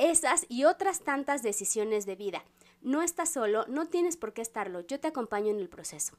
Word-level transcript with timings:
esas 0.00 0.46
y 0.48 0.64
otras 0.64 1.00
tantas 1.00 1.42
decisiones 1.42 2.06
de 2.06 2.16
vida. 2.16 2.44
No 2.80 3.02
estás 3.02 3.30
solo, 3.30 3.66
no 3.68 3.86
tienes 3.88 4.16
por 4.16 4.32
qué 4.32 4.40
estarlo, 4.40 4.80
yo 4.80 4.98
te 4.98 5.08
acompaño 5.08 5.50
en 5.50 5.58
el 5.58 5.68
proceso. 5.68 6.16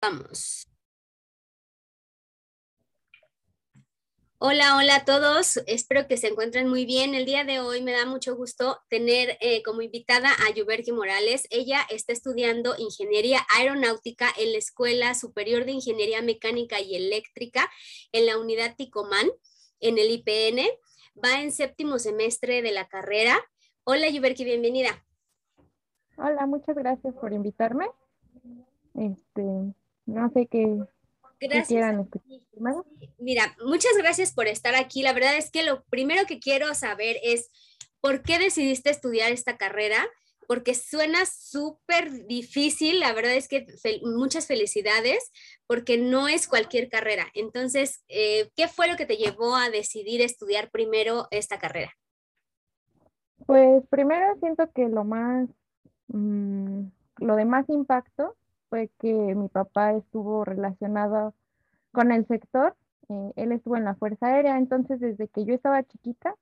Vamos. 0.00 0.67
Hola, 4.40 4.76
hola 4.76 4.94
a 4.94 5.04
todos. 5.04 5.56
Espero 5.66 6.06
que 6.06 6.16
se 6.16 6.28
encuentren 6.28 6.68
muy 6.68 6.86
bien. 6.86 7.12
El 7.16 7.26
día 7.26 7.42
de 7.42 7.58
hoy 7.58 7.82
me 7.82 7.90
da 7.90 8.06
mucho 8.06 8.36
gusto 8.36 8.78
tener 8.88 9.36
eh, 9.40 9.64
como 9.64 9.82
invitada 9.82 10.28
a 10.30 10.54
Yuberki 10.54 10.92
Morales. 10.92 11.48
Ella 11.50 11.80
está 11.90 12.12
estudiando 12.12 12.76
ingeniería 12.78 13.40
aeronáutica 13.56 14.28
en 14.38 14.52
la 14.52 14.58
Escuela 14.58 15.14
Superior 15.14 15.64
de 15.64 15.72
Ingeniería 15.72 16.22
Mecánica 16.22 16.80
y 16.80 16.94
Eléctrica 16.94 17.68
en 18.12 18.26
la 18.26 18.38
unidad 18.38 18.76
Ticomán, 18.76 19.26
en 19.80 19.98
el 19.98 20.08
IPN. 20.08 20.68
Va 21.16 21.42
en 21.42 21.50
séptimo 21.50 21.98
semestre 21.98 22.62
de 22.62 22.70
la 22.70 22.86
carrera. 22.86 23.36
Hola, 23.82 24.08
Yuberki, 24.08 24.44
bienvenida. 24.44 25.04
Hola, 26.16 26.46
muchas 26.46 26.76
gracias 26.76 27.12
por 27.16 27.32
invitarme. 27.32 27.88
Este, 28.94 29.42
no 30.06 30.30
sé 30.32 30.46
qué, 30.46 30.78
Gracias. 31.40 31.94
Mira, 33.18 33.56
muchas 33.64 33.92
gracias 33.96 34.32
por 34.32 34.48
estar 34.48 34.74
aquí. 34.74 35.02
La 35.02 35.12
verdad 35.12 35.36
es 35.36 35.50
que 35.50 35.62
lo 35.62 35.84
primero 35.84 36.26
que 36.26 36.40
quiero 36.40 36.74
saber 36.74 37.16
es 37.22 37.50
por 38.00 38.22
qué 38.22 38.38
decidiste 38.38 38.90
estudiar 38.90 39.30
esta 39.32 39.56
carrera, 39.56 40.06
porque 40.46 40.74
suena 40.74 41.26
súper 41.26 42.26
difícil. 42.26 43.00
La 43.00 43.12
verdad 43.12 43.34
es 43.34 43.48
que 43.48 43.66
muchas 44.02 44.46
felicidades, 44.46 45.30
porque 45.66 45.98
no 45.98 46.26
es 46.26 46.48
cualquier 46.48 46.88
carrera. 46.88 47.26
Entonces, 47.34 48.02
eh, 48.08 48.50
¿qué 48.56 48.66
fue 48.66 48.88
lo 48.88 48.96
que 48.96 49.06
te 49.06 49.16
llevó 49.16 49.54
a 49.54 49.70
decidir 49.70 50.22
estudiar 50.22 50.70
primero 50.70 51.28
esta 51.30 51.58
carrera? 51.58 51.92
Pues 53.46 53.84
primero 53.88 54.36
siento 54.40 54.70
que 54.72 54.88
lo 54.88 55.04
más, 55.04 55.48
mm, 56.08 56.82
lo 57.18 57.36
de 57.36 57.44
más 57.44 57.68
impacto 57.68 58.36
fue 58.68 58.90
que 58.98 59.12
mi 59.12 59.48
papá 59.48 59.92
estuvo 59.94 60.44
relacionado 60.44 61.34
con 61.92 62.12
el 62.12 62.26
sector, 62.26 62.76
eh, 63.08 63.32
él 63.36 63.52
estuvo 63.52 63.76
en 63.76 63.84
la 63.84 63.94
Fuerza 63.94 64.26
Aérea, 64.26 64.58
entonces 64.58 65.00
desde 65.00 65.28
que 65.28 65.44
yo 65.44 65.54
estaba 65.54 65.82
chiquita, 65.82 66.34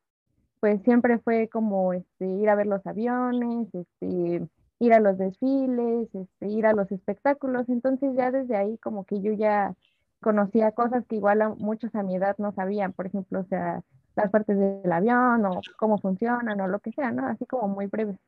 pues 0.60 0.82
siempre 0.82 1.18
fue 1.18 1.48
como 1.48 1.92
este, 1.92 2.26
ir 2.26 2.48
a 2.48 2.54
ver 2.54 2.66
los 2.66 2.86
aviones, 2.86 3.68
este, 3.72 4.46
ir 4.78 4.92
a 4.92 5.00
los 5.00 5.18
desfiles, 5.18 6.08
este, 6.14 6.48
ir 6.48 6.66
a 6.66 6.72
los 6.72 6.90
espectáculos, 6.92 7.68
entonces 7.68 8.14
ya 8.16 8.30
desde 8.30 8.56
ahí 8.56 8.78
como 8.78 9.04
que 9.04 9.20
yo 9.20 9.32
ya 9.32 9.74
conocía 10.20 10.72
cosas 10.72 11.04
que 11.06 11.16
igual 11.16 11.42
a 11.42 11.50
muchos 11.50 11.94
a 11.94 12.02
mi 12.02 12.16
edad 12.16 12.36
no 12.38 12.52
sabían, 12.52 12.92
por 12.92 13.06
ejemplo, 13.06 13.40
o 13.40 13.44
sea, 13.44 13.82
las 14.16 14.30
partes 14.30 14.58
del 14.58 14.90
avión 14.90 15.44
o 15.44 15.60
cómo 15.78 15.98
funcionan 15.98 16.60
o 16.60 16.68
lo 16.68 16.80
que 16.80 16.92
sea, 16.92 17.12
¿no? 17.12 17.26
Así 17.26 17.46
como 17.46 17.68
muy 17.68 17.86
breve. 17.86 18.18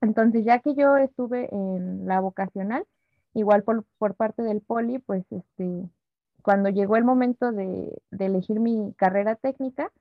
Entonces, 0.00 0.44
ya 0.44 0.58
que 0.58 0.74
yo 0.74 0.96
estuve 0.96 1.48
en 1.54 2.06
la 2.06 2.20
vocacional, 2.20 2.84
Igual 3.34 3.62
por, 3.62 3.84
por 3.98 4.14
parte 4.14 4.42
del 4.42 4.60
poli, 4.60 4.98
pues 4.98 5.24
este, 5.30 5.88
cuando 6.42 6.68
llegó 6.68 6.96
el 6.96 7.04
momento 7.04 7.52
de, 7.52 8.00
de, 8.10 8.26
elegir 8.26 8.60
mi 8.60 8.92
carrera 8.94 9.36
técnica, 9.36 9.92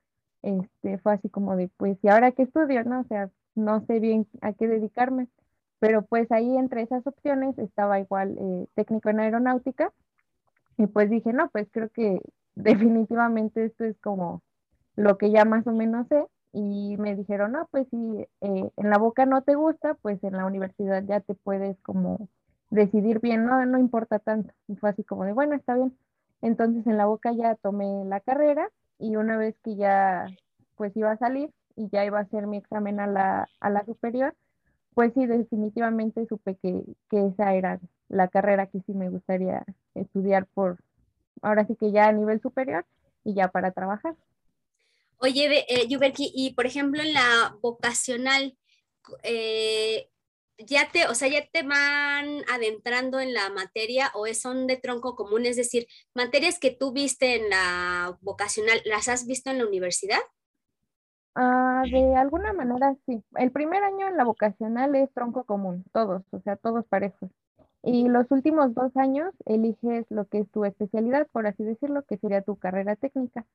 este, 0.42 0.98
fue 1.00 1.14
así 1.14 1.30
como 1.30 1.56
de, 1.56 1.70
pues, 1.78 1.98
¿y 2.02 2.08
ahora 2.10 2.32
qué 2.32 2.44
estudio? 2.44 2.84
No, 2.84 3.02
o 3.02 3.04
sea, 3.06 3.30
no 3.56 3.86
sé 3.86 4.00
bien 4.00 4.28
a 4.42 4.54
qué 4.54 4.68
dedicarme, 4.68 5.28
pero 5.80 6.04
pues 6.04 6.32
ahí 6.32 6.58
entre 6.58 6.82
esas 6.82 7.06
opciones 7.06 7.58
estaba 7.58 8.00
igual 8.00 8.38
eh, 8.40 8.68
técnico 8.76 9.10
en 9.10 9.20
aeronáutica, 9.20 9.94
y 10.78 10.88
pues 10.88 11.10
dije, 11.10 11.34
no, 11.34 11.50
pues 11.50 11.68
creo 11.72 11.90
que 11.90 12.22
definitivamente 12.56 13.66
esto 13.66 13.84
es 13.86 13.98
como 14.00 14.42
lo 14.96 15.18
que 15.18 15.32
ya 15.32 15.46
más 15.46 15.68
o 15.68 15.72
menos 15.72 16.08
sé, 16.08 16.26
y 16.52 16.98
me 16.98 17.16
dijeron, 17.16 17.52
no, 17.52 17.68
pues 17.72 17.88
si 17.90 17.98
eh, 18.42 18.72
en 18.76 18.90
la 18.90 18.98
boca 18.98 19.26
no 19.26 19.44
te 19.44 19.56
gusta, 19.56 19.94
pues 19.96 20.24
en 20.24 20.34
la 20.34 20.46
universidad 20.46 21.04
ya 21.04 21.20
te 21.20 21.36
puedes 21.36 21.80
como 21.82 22.28
decidir 22.70 23.20
bien, 23.20 23.46
no, 23.46 23.66
no 23.66 23.80
importa 23.80 24.20
tanto. 24.20 24.54
Y 24.68 24.76
fue 24.76 24.90
así 24.90 25.04
como 25.04 25.26
de, 25.26 25.34
bueno, 25.34 25.56
está 25.56 25.76
bien. 25.76 25.98
Entonces 26.42 26.86
en 26.88 26.98
la 26.98 27.06
boca 27.06 27.32
ya 27.34 27.56
tomé 27.56 28.06
la 28.06 28.20
carrera 28.20 28.70
y 28.98 29.16
una 29.16 29.38
vez 29.38 29.56
que 29.64 29.76
ya 29.76 30.28
pues 30.76 30.96
iba 30.96 31.12
a 31.12 31.18
salir 31.18 31.52
y 31.76 31.90
ya 31.90 32.06
iba 32.06 32.20
a 32.20 32.24
hacer 32.24 32.48
mi 32.48 32.58
examen 32.58 33.00
a 33.00 33.08
la, 33.08 33.50
a 33.60 33.70
la 33.70 33.86
superior, 33.86 34.36
pues 34.94 35.14
sí, 35.14 35.26
definitivamente 35.26 36.26
supe 36.28 36.56
que, 36.56 36.84
que 37.10 37.28
esa 37.28 37.54
era 37.54 37.80
la 38.08 38.28
carrera 38.28 38.68
que 38.68 38.80
sí 38.86 38.94
me 38.94 39.10
gustaría 39.10 39.66
estudiar 39.96 40.46
por, 40.48 40.80
ahora 41.42 41.66
sí 41.66 41.76
que 41.76 41.92
ya 41.92 42.08
a 42.08 42.12
nivel 42.12 42.42
superior 42.42 42.86
y 43.24 43.34
ya 43.34 43.50
para 43.50 43.72
trabajar. 43.72 44.16
Oye, 45.20 45.66
eh, 45.68 45.88
Yuberki, 45.88 46.32
y 46.34 46.54
por 46.54 46.66
ejemplo 46.66 47.02
en 47.02 47.14
la 47.14 47.56
vocacional, 47.62 48.56
eh, 49.24 50.10
ya 50.68 50.90
te, 50.92 51.08
o 51.08 51.16
sea, 51.16 51.28
ya 51.28 51.46
te 51.52 51.64
van 51.64 52.44
adentrando 52.52 53.20
en 53.20 53.34
la 53.34 53.50
materia 53.50 54.12
o 54.14 54.28
son 54.34 54.68
de 54.68 54.78
tronco 54.78 55.16
común, 55.16 55.46
es 55.46 55.56
decir, 55.56 55.88
materias 56.14 56.60
que 56.60 56.72
tú 56.72 56.92
viste 56.92 57.36
en 57.36 57.50
la 57.50 58.18
vocacional, 58.22 58.82
¿las 58.86 59.08
has 59.08 59.26
visto 59.26 59.50
en 59.50 59.60
la 59.60 59.68
universidad? 59.68 60.20
Ah, 61.36 61.84
de 61.90 62.16
alguna 62.16 62.54
manera 62.54 62.96
sí. 63.06 63.24
El 63.36 63.52
primer 63.52 63.84
año 63.84 64.08
en 64.08 64.18
la 64.18 64.26
vocacional 64.26 64.96
es 64.96 65.12
tronco 65.14 65.46
común, 65.46 65.86
todos, 65.94 66.24
o 66.32 66.42
sea, 66.42 66.58
todos 66.58 66.86
parejos. 66.86 67.30
Y 67.82 68.10
los 68.10 68.30
últimos 68.32 68.74
dos 68.74 68.96
años 68.98 69.34
eliges 69.46 70.06
lo 70.10 70.28
que 70.28 70.40
es 70.40 70.52
tu 70.52 70.66
especialidad, 70.66 71.28
por 71.32 71.48
así 71.48 71.64
decirlo, 71.64 72.04
que 72.04 72.18
sería 72.18 72.42
tu 72.42 72.58
carrera 72.58 72.96
técnica. 72.98 73.46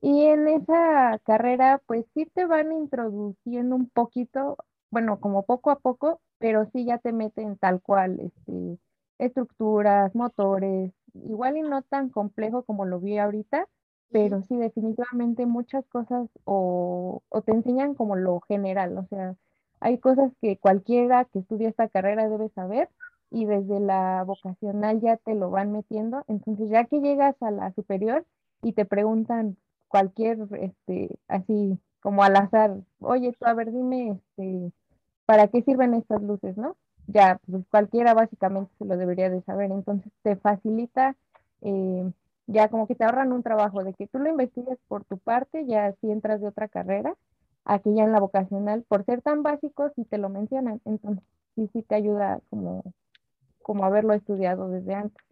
Y 0.00 0.26
en 0.26 0.48
esa 0.48 1.20
carrera, 1.24 1.80
pues 1.86 2.06
sí 2.14 2.26
te 2.34 2.46
van 2.46 2.72
introduciendo 2.72 3.76
un 3.76 3.88
poquito, 3.90 4.56
bueno, 4.90 5.20
como 5.20 5.44
poco 5.44 5.70
a 5.70 5.78
poco, 5.78 6.20
pero 6.38 6.66
sí 6.72 6.84
ya 6.84 6.98
te 6.98 7.12
meten 7.12 7.56
tal 7.58 7.80
cual, 7.82 8.20
este, 8.20 8.78
estructuras, 9.18 10.14
motores, 10.14 10.92
igual 11.14 11.56
y 11.56 11.62
no 11.62 11.82
tan 11.82 12.10
complejo 12.10 12.62
como 12.64 12.84
lo 12.84 13.00
vi 13.00 13.18
ahorita, 13.18 13.68
pero 14.10 14.42
sí 14.42 14.56
definitivamente 14.56 15.46
muchas 15.46 15.84
cosas 15.86 16.28
o, 16.44 17.22
o 17.28 17.42
te 17.42 17.52
enseñan 17.52 17.94
como 17.94 18.16
lo 18.16 18.40
general, 18.42 18.96
o 18.98 19.06
sea, 19.08 19.36
hay 19.80 19.98
cosas 19.98 20.32
que 20.40 20.58
cualquiera 20.58 21.24
que 21.26 21.40
estudia 21.40 21.68
esta 21.68 21.88
carrera 21.88 22.28
debe 22.28 22.48
saber 22.50 22.88
y 23.30 23.44
desde 23.44 23.80
la 23.80 24.24
vocacional 24.24 25.00
ya 25.00 25.16
te 25.18 25.34
lo 25.34 25.50
van 25.50 25.72
metiendo, 25.72 26.24
entonces 26.28 26.70
ya 26.70 26.84
que 26.84 27.00
llegas 27.00 27.36
a 27.42 27.50
la 27.50 27.72
superior 27.72 28.24
y 28.62 28.72
te 28.72 28.84
preguntan 28.84 29.56
cualquier, 29.88 30.38
este, 30.60 31.18
así 31.28 31.78
como 32.00 32.22
al 32.22 32.36
azar, 32.36 32.76
oye, 33.00 33.32
tú 33.38 33.44
a 33.46 33.54
ver, 33.54 33.72
dime, 33.72 34.12
este, 34.12 34.72
¿para 35.28 35.48
qué 35.48 35.60
sirven 35.60 35.92
estas 35.92 36.22
luces, 36.22 36.56
no? 36.56 36.74
Ya, 37.06 37.38
pues 37.46 37.62
cualquiera 37.70 38.14
básicamente 38.14 38.72
se 38.78 38.86
lo 38.86 38.96
debería 38.96 39.28
de 39.28 39.42
saber, 39.42 39.70
entonces 39.70 40.10
te 40.22 40.36
facilita, 40.36 41.16
eh, 41.60 42.10
ya 42.46 42.68
como 42.70 42.86
que 42.86 42.94
te 42.94 43.04
ahorran 43.04 43.34
un 43.34 43.42
trabajo 43.42 43.84
de 43.84 43.92
que 43.92 44.06
tú 44.06 44.20
lo 44.20 44.30
investigues 44.30 44.78
por 44.88 45.04
tu 45.04 45.18
parte, 45.18 45.66
ya 45.66 45.92
si 46.00 46.10
entras 46.10 46.40
de 46.40 46.48
otra 46.48 46.68
carrera, 46.68 47.14
aquí 47.66 47.94
ya 47.94 48.04
en 48.04 48.12
la 48.12 48.20
vocacional, 48.20 48.84
por 48.88 49.04
ser 49.04 49.20
tan 49.20 49.42
básicos, 49.42 49.92
sí 49.96 50.06
te 50.06 50.16
lo 50.16 50.30
mencionan, 50.30 50.80
entonces 50.86 51.22
sí, 51.56 51.68
sí 51.74 51.82
te 51.82 51.96
ayuda 51.96 52.40
como, 52.48 52.82
como 53.62 53.84
haberlo 53.84 54.14
estudiado 54.14 54.70
desde 54.70 54.94
antes. 54.94 55.27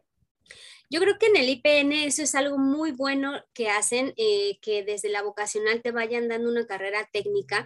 Yo 0.89 1.01
creo 1.01 1.19
que 1.19 1.27
en 1.27 1.37
el 1.37 1.49
IPN 1.49 1.93
eso 1.93 2.23
es 2.23 2.35
algo 2.35 2.59
muy 2.59 2.93
bueno 2.93 3.43
que 3.53 3.69
hacen, 3.69 4.15
eh, 4.17 4.59
que 4.61 4.85
desde 4.85 5.09
la 5.09 5.23
vocacional 5.23 5.83
te 5.83 5.91
vayan 5.91 6.29
dando 6.29 6.49
una 6.49 6.67
carrera 6.67 7.09
técnica, 7.13 7.65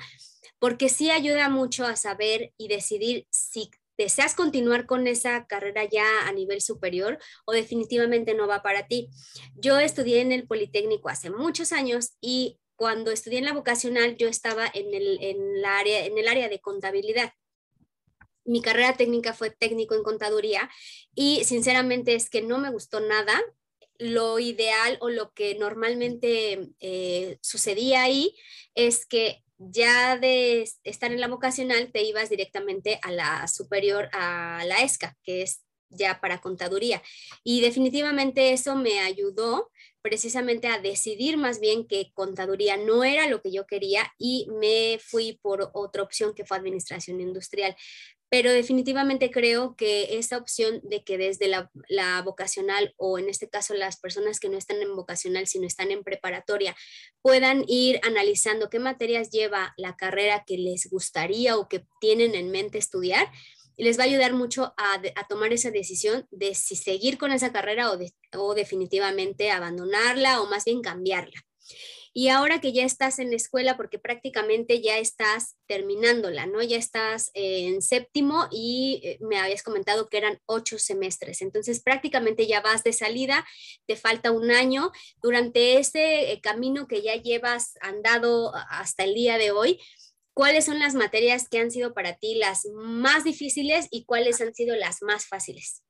porque 0.59 0.89
sí 0.89 1.11
ayuda 1.11 1.49
mucho 1.49 1.85
a 1.85 1.97
saber 1.97 2.53
y 2.57 2.69
decidir 2.69 3.27
si 3.31 3.71
deseas 3.99 4.35
continuar 4.35 4.87
con 4.87 5.07
esa 5.07 5.47
carrera 5.47 5.85
ya 5.85 6.27
a 6.27 6.33
nivel 6.33 6.63
superior 6.63 7.19
o 7.45 7.53
definitivamente 7.53 8.33
no 8.35 8.47
va 8.47 8.63
para 8.63 8.87
ti. 8.87 9.11
Yo 9.57 9.79
estudié 9.79 10.23
en 10.23 10.33
el 10.33 10.47
Politécnico 10.47 11.11
hace 11.11 11.29
muchos 11.29 11.73
años 11.73 12.15
y 12.23 12.59
cuando 12.77 13.11
estudié 13.11 13.41
en 13.41 13.45
la 13.45 13.53
vocacional 13.53 14.17
yo 14.17 14.29
estaba 14.29 14.67
en 14.73 14.95
el, 14.95 15.19
en 15.21 15.61
la 15.61 15.79
área, 15.79 16.07
en 16.07 16.17
el 16.17 16.29
área 16.29 16.49
de 16.49 16.61
contabilidad 16.61 17.35
mi 18.51 18.61
carrera 18.61 18.97
técnica 18.97 19.33
fue 19.33 19.51
técnico 19.51 19.95
en 19.95 20.03
contaduría 20.03 20.69
y 21.15 21.45
sinceramente 21.45 22.15
es 22.15 22.29
que 22.29 22.43
no 22.43 22.59
me 22.59 22.71
gustó 22.71 23.01
nada. 23.01 23.41
lo 23.99 24.39
ideal 24.39 24.97
o 25.01 25.11
lo 25.11 25.33
que 25.35 25.57
normalmente 25.57 26.71
eh, 26.81 27.37
sucedía 27.43 28.03
ahí 28.03 28.35
es 28.75 29.05
que 29.05 29.45
ya 29.59 30.17
de 30.17 30.67
estar 30.85 31.13
en 31.13 31.21
la 31.21 31.29
vocacional 31.29 31.93
te 31.93 32.03
ibas 32.03 32.31
directamente 32.31 32.99
a 33.03 33.13
la 33.13 33.47
superior, 33.47 34.09
a 34.13 34.65
la 34.65 34.83
ESCA, 34.83 35.19
que 35.23 35.43
es 35.43 35.67
ya 35.91 36.21
para 36.21 36.41
contaduría. 36.41 37.03
Y 37.45 37.61
definitivamente 37.61 38.53
eso 38.53 38.75
me 38.75 39.01
ayudó 39.01 39.71
precisamente 40.03 40.69
a 40.69 40.79
decidir 40.79 41.37
más 41.37 41.61
bien 41.61 41.87
que 41.87 42.11
contaduría 42.15 42.77
no 42.79 43.05
era 43.05 43.29
lo 43.29 43.43
que 43.43 43.53
yo 43.53 43.67
quería 43.67 44.11
y 44.19 44.47
me 44.51 44.99
fui 44.99 45.39
por 45.43 45.71
otra 45.75 46.03
opción 46.03 46.33
que 46.35 46.47
fue 46.47 46.57
administración 46.57 47.21
industrial 47.21 47.77
pero 48.31 48.53
definitivamente 48.53 49.31
creo 49.31 49.75
que 49.75 50.17
esta 50.19 50.37
opción 50.37 50.81
de 50.85 51.03
que 51.03 51.19
desde 51.19 51.49
la, 51.49 52.23
vocacional 52.23 52.95
o 52.97 53.19
en 53.19 53.29
este 53.29 53.51
caso 53.51 53.75
las 53.75 53.99
personas 53.99 54.39
que 54.39 54.49
no 54.49 54.57
están 54.57 54.81
en 54.81 54.95
vocacional, 54.95 55.49
sino 55.49 55.67
están 55.67 55.91
en 55.91 56.05
preparatoria, 56.05 56.77
puedan 57.23 57.65
ir 57.67 58.01
analizando 58.05 58.71
qué 58.71 58.79
materias 58.79 59.31
lleva 59.31 59.75
la 59.77 59.97
carrera 59.97 60.45
que 60.47 60.59
les 60.59 60.89
gustaría 60.89 61.57
o 61.57 61.69
que 61.69 61.85
tienen 62.01 62.37
en 62.37 62.53
mente 62.53 62.79
estudiar, 62.79 63.29
les 63.77 63.99
va 63.99 64.05
a 64.05 64.07
ayudar 64.07 64.33
mucho 64.33 64.75
a, 64.77 65.03
tomar 65.29 65.53
esa 65.53 65.73
decisión 65.73 66.29
de 66.31 66.55
si 66.55 66.77
seguir 66.77 67.19
con 67.19 67.33
esa 67.33 67.51
carrera 67.51 67.91
o 68.37 68.55
definitivamente 68.55 69.51
abandonarla 69.51 70.41
o 70.41 70.47
más 70.47 70.65
bien 70.65 70.83
cambiarla. 70.83 71.45
Y 72.13 72.29
ahora 72.29 72.61
que 72.61 72.73
ya 72.73 72.85
estás 72.85 73.21
en 73.21 73.31
la 73.31 73.37
escuela, 73.37 73.77
porque 73.77 74.01
prácticamente 74.01 74.81
ya 74.81 74.99
estás 74.99 75.57
terminándola, 75.67 76.47
¿no? 76.47 76.61
Ya 76.61 76.77
estás 76.77 77.31
en 77.35 77.83
séptimo 77.83 78.49
y 78.51 79.01
eh, 79.05 79.19
me 79.21 79.39
habías 79.39 79.63
comentado 79.63 80.09
que 80.09 80.19
eran 80.19 80.39
ocho 80.47 80.79
semestres. 80.79 81.41
Entonces 81.41 81.81
prácticamente 81.81 82.49
ya 82.49 82.63
vas 82.63 82.83
de 82.83 82.93
salida, 82.93 83.47
te 83.87 83.95
falta 83.95 84.33
un 84.33 84.51
año. 84.51 84.91
Durante 85.23 85.79
ese 85.79 86.33
eh, 86.33 86.41
camino 86.41 86.89
que 86.89 87.03
ya 87.03 87.15
llevas 87.15 87.75
andado 87.81 88.53
hasta 88.55 89.05
el 89.05 89.15
día 89.15 89.39
de 89.39 89.53
hoy, 89.53 89.81
¿cuáles 90.35 90.65
son 90.65 90.81
las 90.81 90.97
materias 90.97 91.49
que 91.49 91.61
han 91.61 91.71
sido 91.71 91.95
para 91.95 92.15
ti 92.15 92.35
las 92.35 92.67
más 92.75 93.23
difíciles 93.23 93.87
y 93.93 94.05
cuáles 94.05 94.41
han 94.41 94.53
sido 94.53 94.75
las 94.75 95.01
más 95.03 95.29
fáciles? 95.29 95.85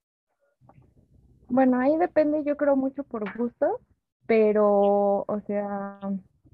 Bueno, 1.49 1.81
ahí 1.81 1.97
depende, 1.97 2.43
yo 2.45 2.59
creo, 2.59 2.77
mucho 2.77 3.05
por 3.05 3.25
gusto 3.37 3.81
pero, 4.31 5.25
o 5.27 5.41
sea, 5.49 5.99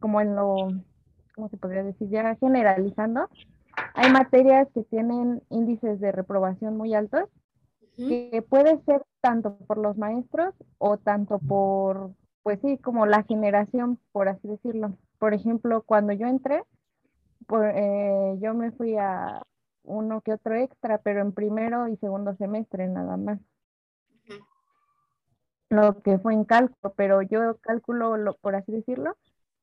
como 0.00 0.22
en 0.22 0.34
lo, 0.34 0.68
¿cómo 1.34 1.50
se 1.50 1.58
podría 1.58 1.82
decir? 1.82 2.08
Ya 2.08 2.34
generalizando, 2.36 3.28
hay 3.92 4.10
materias 4.10 4.66
que 4.72 4.82
tienen 4.84 5.42
índices 5.50 6.00
de 6.00 6.10
reprobación 6.10 6.78
muy 6.78 6.94
altos, 6.94 7.24
que 7.98 8.42
puede 8.48 8.82
ser 8.84 9.02
tanto 9.20 9.58
por 9.66 9.76
los 9.76 9.98
maestros 9.98 10.54
o 10.78 10.96
tanto 10.96 11.38
por, 11.38 12.12
pues 12.42 12.60
sí, 12.62 12.78
como 12.78 13.04
la 13.04 13.24
generación, 13.24 13.98
por 14.10 14.30
así 14.30 14.48
decirlo. 14.48 14.94
Por 15.18 15.34
ejemplo, 15.34 15.82
cuando 15.82 16.14
yo 16.14 16.26
entré, 16.28 16.62
eh, 17.74 18.38
yo 18.40 18.54
me 18.54 18.70
fui 18.72 18.96
a 18.96 19.42
uno 19.82 20.22
que 20.22 20.32
otro 20.32 20.54
extra, 20.54 20.96
pero 20.96 21.20
en 21.20 21.32
primero 21.32 21.88
y 21.88 21.98
segundo 21.98 22.34
semestre 22.36 22.88
nada 22.88 23.18
más 23.18 23.38
lo 25.76 26.02
que 26.02 26.18
fue 26.18 26.34
en 26.34 26.44
cálculo, 26.44 26.94
pero 26.96 27.22
yo 27.22 27.56
cálculo, 27.60 28.16
lo, 28.16 28.34
por 28.36 28.56
así 28.56 28.72
decirlo, 28.72 29.16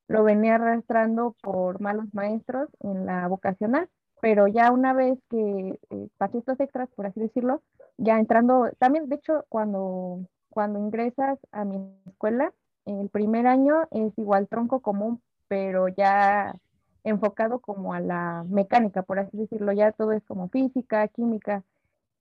lo 0.08 0.24
venía 0.24 0.56
arrastrando 0.56 1.36
por 1.42 1.82
malos 1.82 2.06
maestros 2.14 2.70
en 2.82 3.06
la 3.06 3.28
vocacional, 3.28 3.90
pero 4.22 4.48
ya 4.48 4.72
una 4.72 4.94
vez 4.94 5.20
que 5.30 5.80
eh, 5.90 6.08
pasé 6.18 6.40
estos 6.40 6.60
extras, 6.60 6.90
por 6.96 7.06
así 7.06 7.20
decirlo, 7.20 7.62
ya 7.98 8.20
entrando, 8.20 8.70
también 8.80 9.10
de 9.10 9.16
hecho 9.16 9.46
cuando, 9.50 10.26
cuando 10.50 10.80
ingresas 10.80 11.40
a 11.52 11.66
mi 11.66 11.94
escuela, 12.08 12.54
el 12.86 13.10
primer 13.10 13.48
año 13.48 13.88
es 13.92 14.18
igual 14.18 14.48
tronco 14.48 14.82
común, 14.82 15.22
pero 15.48 15.88
ya 15.88 16.56
enfocado 17.04 17.60
como 17.60 17.94
a 17.94 18.00
la 18.00 18.46
mecánica, 18.50 19.04
por 19.04 19.20
así 19.20 19.38
decirlo, 19.38 19.72
ya 19.74 19.92
todo 19.92 20.12
es 20.14 20.24
como 20.26 20.50
física, 20.50 21.08
química. 21.10 21.64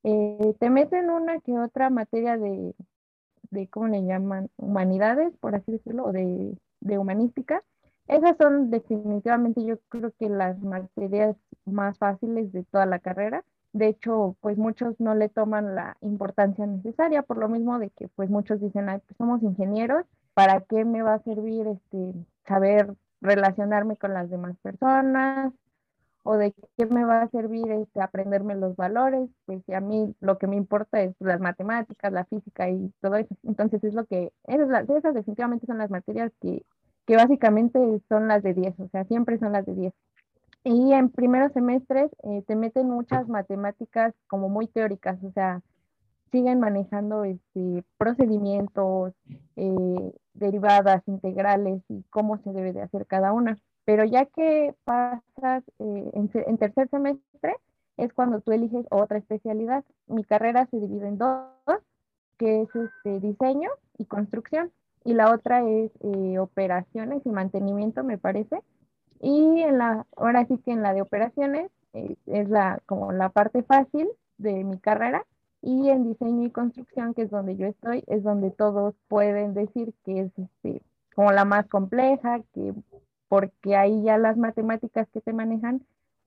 Eh, 0.05 0.55
te 0.59 0.71
meten 0.71 1.11
una 1.11 1.41
que 1.41 1.59
otra 1.59 1.91
materia 1.91 2.37
de, 2.37 2.75
de, 3.53 3.69
¿cómo 3.69 3.89
le 3.89 4.05
llaman? 4.05 4.51
Humanidades, 4.57 5.37
por 5.39 5.55
así 5.55 5.73
decirlo, 5.73 6.07
o 6.07 6.13
de, 6.13 6.59
de 6.81 6.99
humanística. 6.99 7.63
Esas 8.09 8.37
son 8.37 8.71
definitivamente 8.71 9.65
yo 9.65 9.79
creo 9.89 10.13
que 10.19 10.29
las 10.29 10.59
materias 10.61 11.37
más 11.65 11.99
fáciles 11.99 12.53
de 12.53 12.65
toda 12.65 12.87
la 12.87 12.99
carrera. 12.99 13.45
De 13.73 13.87
hecho, 13.89 14.37
pues 14.41 14.59
muchos 14.59 14.99
no 15.01 15.15
le 15.15 15.29
toman 15.29 15.75
la 15.75 15.97
importancia 16.01 16.67
necesaria, 16.67 17.23
por 17.23 17.39
lo 17.39 17.49
mismo 17.49 17.79
de 17.79 17.91
que 17.91 18.09
pues 18.09 18.29
muchos 18.29 18.61
dicen, 18.61 18.89
Ay, 18.89 19.01
pues 19.07 19.17
somos 19.17 19.43
ingenieros, 19.43 20.05
¿para 20.35 20.61
qué 20.63 20.85
me 20.85 21.03
va 21.03 21.15
a 21.15 21.23
servir 21.23 21.67
este, 21.69 22.13
saber 22.47 22.95
relacionarme 23.21 23.97
con 23.97 24.13
las 24.13 24.29
demás 24.29 24.57
personas? 24.63 25.53
O 26.25 26.37
de 26.37 26.55
qué 26.77 26.87
me 26.87 27.05
va 27.05 27.23
a 27.23 27.31
servir 27.31 27.71
este, 27.71 28.01
aprenderme 28.01 28.55
los 28.55 28.77
valores, 28.77 29.29
pues 29.47 29.63
a 29.71 29.81
mí 29.81 30.15
lo 30.21 30.39
que 30.39 30.47
me 30.47 30.57
importa 30.57 31.03
es 31.03 31.15
las 31.19 31.41
matemáticas, 31.41 32.13
la 32.13 32.25
física 32.27 32.69
y 32.71 32.93
todo 33.01 33.17
eso. 33.17 33.35
Entonces 33.43 33.83
es 33.85 33.95
lo 33.95 34.07
que, 34.07 34.33
esas, 34.47 34.89
esas 34.89 35.15
definitivamente 35.15 35.67
son 35.67 35.79
las 35.79 35.91
materias 35.91 36.33
que, 36.41 36.65
que 37.07 37.17
básicamente 37.17 37.79
son 38.09 38.29
las 38.29 38.43
de 38.43 38.55
10, 38.55 38.81
o 38.81 38.89
sea, 38.89 39.05
siempre 39.05 39.39
son 39.39 39.53
las 39.53 39.67
de 39.67 39.75
10. 39.75 39.93
Y 40.65 40.93
en 40.93 41.11
primeros 41.11 41.53
semestres 41.53 42.11
eh, 42.23 42.43
te 42.47 42.55
meten 42.55 42.89
muchas 42.89 43.29
matemáticas 43.29 44.15
como 44.29 44.49
muy 44.49 44.69
teóricas, 44.69 45.19
o 45.25 45.33
sea, 45.33 45.61
siguen 46.31 46.61
manejando 46.61 47.25
este, 47.25 47.85
procedimientos, 47.99 49.13
eh, 49.57 50.13
derivadas, 50.35 51.03
integrales 51.07 51.83
y 51.89 52.05
cómo 52.11 52.39
se 52.39 52.53
debe 52.53 52.73
de 52.73 52.83
hacer 52.83 53.07
cada 53.07 53.33
una. 53.33 53.59
Pero 53.85 54.05
ya 54.05 54.27
que 54.27 54.75
pasas 54.85 55.65
eh, 55.79 56.11
en, 56.15 56.59
tercer 56.59 56.89
semestre, 56.89 57.57
es 57.97 58.13
cuando 58.13 58.41
tú 58.41 58.53
eliges 58.53 58.87
otra 58.91 59.19
especialidad. 59.19 59.85
Mi 60.07 60.25
carrera 60.25 60.67
se 60.71 60.79
divide 60.79 61.09
en 61.09 61.19
dos, 61.19 61.49
que 62.39 62.63
es 62.63 62.69
este, 62.75 63.21
diseño 63.21 63.71
y 63.99 64.05
construcción, 64.05 64.73
y 65.05 65.15
la 65.15 65.33
otra 65.33 65.67
es 65.69 65.91
eh, 66.01 66.39
operaciones 66.39 67.23
y 67.25 67.31
mantenimiento, 67.31 68.05
me 68.05 68.19
parece. 68.19 68.63
Y 69.21 69.61
en 69.63 69.79
la, 69.79 70.07
ahora 70.17 70.47
sí 70.47 70.59
que 70.59 70.73
en 70.73 70.83
la 70.83 70.95
de 70.95 71.03
operaciones 71.03 71.71
eh, 71.93 72.17
es 72.27 72.49
la, 72.49 72.81
como 72.87 73.13
la 73.13 73.29
parte 73.31 73.63
fácil 73.63 74.09
de 74.39 74.65
mi 74.65 74.79
carrera, 74.79 75.25
y 75.61 75.89
en 75.91 76.05
diseño 76.05 76.45
y 76.47 76.51
construcción, 76.51 77.15
que 77.15 77.23
es 77.23 77.31
donde 77.31 77.57
yo 77.57 77.67
estoy, 77.67 78.03
es 78.09 78.25
donde 78.25 78.51
todos 78.51 78.95
pueden 79.07 79.55
decir 79.55 79.95
que 80.05 80.23
es 80.23 80.33
este, 80.37 80.83
como 81.15 81.31
la 81.31 81.45
más 81.45 81.69
compleja, 81.69 82.41
que 82.53 82.75
porque 83.33 83.77
ahí 83.77 84.03
ya 84.03 84.19
las 84.19 84.37
matemáticas 84.37 85.09
que 85.09 85.23
te 85.23 85.33
manejan 85.33 85.83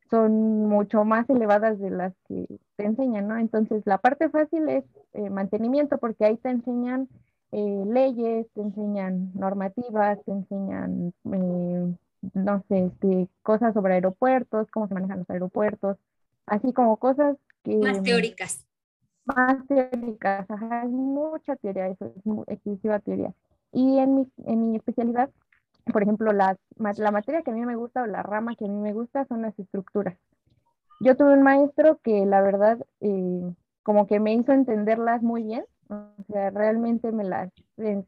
son 0.10 0.68
mucho 0.68 1.06
más 1.06 1.30
elevadas 1.30 1.78
de 1.78 1.92
las 1.92 2.14
que 2.28 2.48
te 2.78 2.84
enseñan, 2.84 3.28
¿no? 3.28 3.38
Entonces, 3.38 3.84
la 3.86 4.00
parte 4.00 4.28
fácil 4.32 4.68
es 4.70 4.84
eh, 5.14 5.30
mantenimiento, 5.30 6.00
porque 6.00 6.26
ahí 6.26 6.38
te 6.38 6.50
enseñan 6.50 7.08
eh, 7.52 7.84
leyes, 7.86 8.48
te 8.56 8.62
enseñan 8.62 9.32
normativas, 9.36 10.18
te 10.26 10.32
enseñan, 10.32 11.14
eh, 11.32 11.94
no 12.34 12.64
sé, 12.70 12.86
este, 12.86 13.30
cosas 13.44 13.76
sobre 13.76 13.94
aeropuertos, 13.94 14.72
cómo 14.72 14.88
se 14.88 14.96
manejan 14.96 15.20
los 15.20 15.30
aeropuertos, 15.30 15.98
así 16.48 16.74
como 16.74 16.98
cosas 16.98 17.38
que... 17.62 17.78
Más 17.78 18.02
teóricas. 18.02 18.66
Más 19.26 19.64
teóricas, 19.68 20.50
ajá, 20.50 20.82
hay 20.82 20.90
mucha 20.90 21.56
teoría, 21.58 21.88
eso 21.88 22.06
es 22.06 22.48
excesiva 22.48 22.98
teoría. 22.98 23.32
Y 23.72 24.00
en 24.00 24.16
mi, 24.16 24.28
en 24.48 24.72
mi 24.72 24.78
especialidad 24.78 25.30
por 25.92 26.04
ejemplo, 26.04 26.32
la 26.34 26.58
materia 27.12 27.42
que 27.42 27.52
a 27.52 27.54
mí 27.54 27.66
me 27.66 27.76
gusta 27.76 28.04
o 28.04 28.08
la 28.08 28.24
rama 28.24 28.56
que 28.56 28.66
a 28.66 28.68
mí 28.68 28.80
me 28.80 28.94
gusta 28.94 29.26
son 29.26 29.42
las 29.42 29.58
estructuras. 29.60 30.18
Yo 31.00 31.16
tuve 31.18 31.34
un 31.34 31.44
maestro 31.44 32.00
que 32.02 32.26
la 32.26 32.42
verdad 32.42 32.80
eh, 33.02 33.54
como 33.84 34.08
que 34.08 34.20
me 34.20 34.34
hizo 34.34 34.54
entenderlas 34.54 35.22
muy 35.22 35.44
bien, 35.44 35.66
o 35.90 36.24
sea, 36.28 36.50
realmente 36.50 37.12
me 37.12 37.24
las 37.24 37.52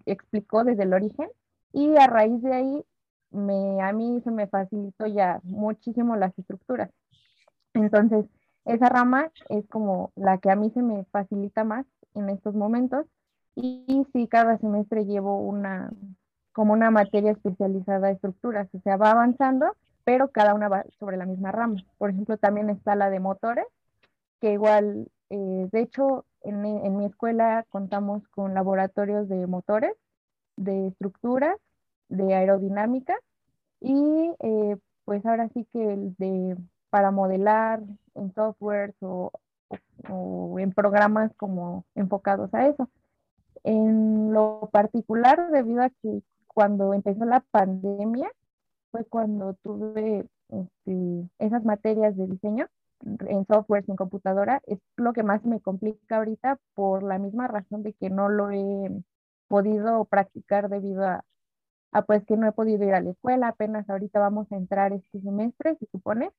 explicó 0.06 0.64
desde 0.64 0.84
el 0.84 0.94
origen 0.94 1.30
y 1.74 1.96
a 1.98 2.08
raíz 2.08 2.42
de 2.42 2.54
ahí 2.54 2.86
me, 3.30 3.82
a 3.82 3.92
mí 3.94 4.22
se 4.24 4.32
me 4.32 4.48
facilitó 4.48 5.06
ya 5.06 5.40
muchísimo 5.44 6.16
las 6.16 6.38
estructuras. 6.40 6.90
Entonces, 7.74 8.26
esa 8.66 8.90
rama 8.90 9.32
es 9.50 9.68
como 9.68 10.12
la 10.16 10.38
que 10.40 10.50
a 10.50 10.56
mí 10.56 10.72
se 10.72 10.82
me 10.82 11.06
facilita 11.06 11.64
más 11.64 11.86
en 12.16 12.30
estos 12.30 12.56
momentos 12.56 13.06
y 13.56 14.06
sí, 14.14 14.28
cada 14.28 14.58
semestre 14.58 15.06
llevo 15.06 15.40
una, 15.40 15.92
como 16.58 16.74
una 16.74 16.90
materia 16.90 17.34
especializada 17.34 18.08
de 18.08 18.14
estructuras, 18.14 18.68
o 18.74 18.80
sea, 18.80 18.98
va 18.98 19.12
avanzando, 19.12 19.76
pero 20.04 20.32
cada 20.32 20.56
una 20.56 20.68
va 20.68 20.86
sobre 20.98 21.16
la 21.16 21.28
misma 21.28 21.52
rama. 21.52 21.84
Por 22.00 22.10
ejemplo, 22.10 22.36
también 22.38 22.72
está 22.72 22.96
la 22.96 23.12
de 23.12 23.20
motores, 23.20 23.68
que 24.42 24.54
igual, 24.54 25.08
eh, 25.30 25.70
de 25.72 25.80
hecho, 25.80 26.26
en, 26.42 26.66
en, 26.66 26.98
mi 26.98 27.06
escuela 27.06 27.64
contamos 27.70 28.28
con 28.30 28.56
laboratorios 28.56 29.30
de 29.30 29.46
motores, 29.46 29.94
de 30.56 30.88
estructuras, 30.88 31.58
de 32.10 32.34
aerodinámica 32.34 33.16
y 33.80 34.34
eh, 34.40 34.78
pues 35.06 35.24
ahora 35.28 35.50
sí 35.54 35.68
que 35.72 35.94
el 35.94 36.16
de 36.16 36.58
para 36.90 37.12
modelar 37.12 37.84
en 38.16 38.34
softwares 38.34 38.96
o, 39.02 39.32
o, 40.10 40.58
en 40.58 40.72
programas 40.72 41.32
como 41.36 41.86
enfocados 41.94 42.52
a 42.56 42.68
eso. 42.68 42.90
En 43.64 44.34
lo 44.34 44.70
particular, 44.72 45.52
debido 45.52 45.84
a 45.84 45.92
que 45.92 46.24
cuando 46.58 46.96
empezó 46.96 47.24
la 47.24 47.42
pandemia, 47.52 48.32
fue 48.90 49.06
cuando 49.06 49.54
tuve 49.62 50.26
este, 50.50 51.30
esas 51.38 51.64
materias 51.64 52.18
de 52.18 52.26
diseño 52.26 52.66
en 53.28 53.46
software, 53.46 53.86
en 53.88 53.96
computadora, 53.96 54.64
es 54.66 54.80
lo 54.96 55.14
que 55.14 55.22
más 55.22 55.46
me 55.46 55.62
complica 55.62 56.18
ahorita 56.18 56.58
por 56.74 57.04
la 57.04 57.20
misma 57.20 57.48
razón 57.48 57.84
de 57.84 57.94
que 57.94 58.10
no 58.10 58.30
lo 58.30 58.50
he 58.50 58.90
podido 59.48 60.06
practicar 60.06 60.68
debido 60.68 61.06
a, 61.06 61.24
pues 62.08 62.26
que 62.26 62.38
no 62.38 62.48
he 62.48 62.52
podido 62.54 62.84
ir 62.86 62.96
a 62.96 63.02
la 63.02 63.12
escuela, 63.12 63.50
apenas 63.50 63.88
ahorita 63.88 64.20
vamos 64.20 64.52
a 64.52 64.56
entrar 64.56 64.94
este 64.94 65.22
semestre, 65.22 65.76
se 65.76 65.86
supone. 65.92 66.32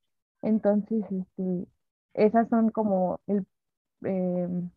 Entonces, 0.42 1.04
este, 1.12 1.68
esas 2.14 2.48
son 2.48 2.70
como 2.70 3.20
el, 3.28 3.46
em, 4.02 4.68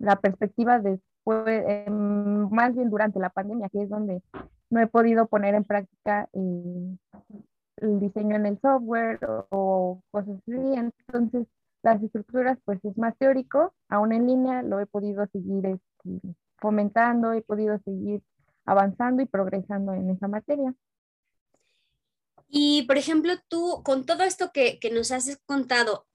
la 0.00 0.16
perspectiva 0.16 0.80
después, 0.80 1.44
em, 1.46 2.50
más 2.50 2.74
bien 2.74 2.90
durante 2.90 3.20
la 3.20 3.30
pandemia, 3.30 3.68
que 3.68 3.82
es 3.82 3.88
donde 3.88 4.20
no 4.70 4.80
he 4.80 4.86
podido 4.86 5.26
poner 5.26 5.54
en 5.54 5.64
práctica 5.64 6.28
el 6.32 6.98
diseño 8.00 8.36
en 8.36 8.46
el 8.46 8.60
software 8.60 9.18
o, 9.50 10.02
cosas 10.10 10.36
así. 10.38 10.52
Entonces, 10.74 11.46
las 11.82 12.02
estructuras, 12.02 12.58
pues 12.64 12.78
es 12.84 12.96
más 12.96 13.16
teórico, 13.18 13.74
aún 13.88 14.12
en 14.12 14.26
línea 14.26 14.62
lo 14.62 14.80
he 14.80 14.86
podido 14.86 15.26
seguir 15.32 15.66
este, 15.66 16.34
fomentando, 16.58 17.32
he 17.32 17.42
podido 17.42 17.78
seguir 17.84 18.22
avanzando 18.64 19.22
y 19.22 19.26
progresando 19.26 19.92
en 19.94 20.10
esa 20.10 20.28
materia. 20.28 20.74
Y, 22.48 22.82
por 22.82 22.98
ejemplo, 22.98 23.32
tú, 23.48 23.82
con 23.84 24.04
todo 24.04 24.24
esto 24.24 24.50
que, 24.52 24.78
nos 24.92 25.12
has 25.12 25.40
contado, 25.46 26.06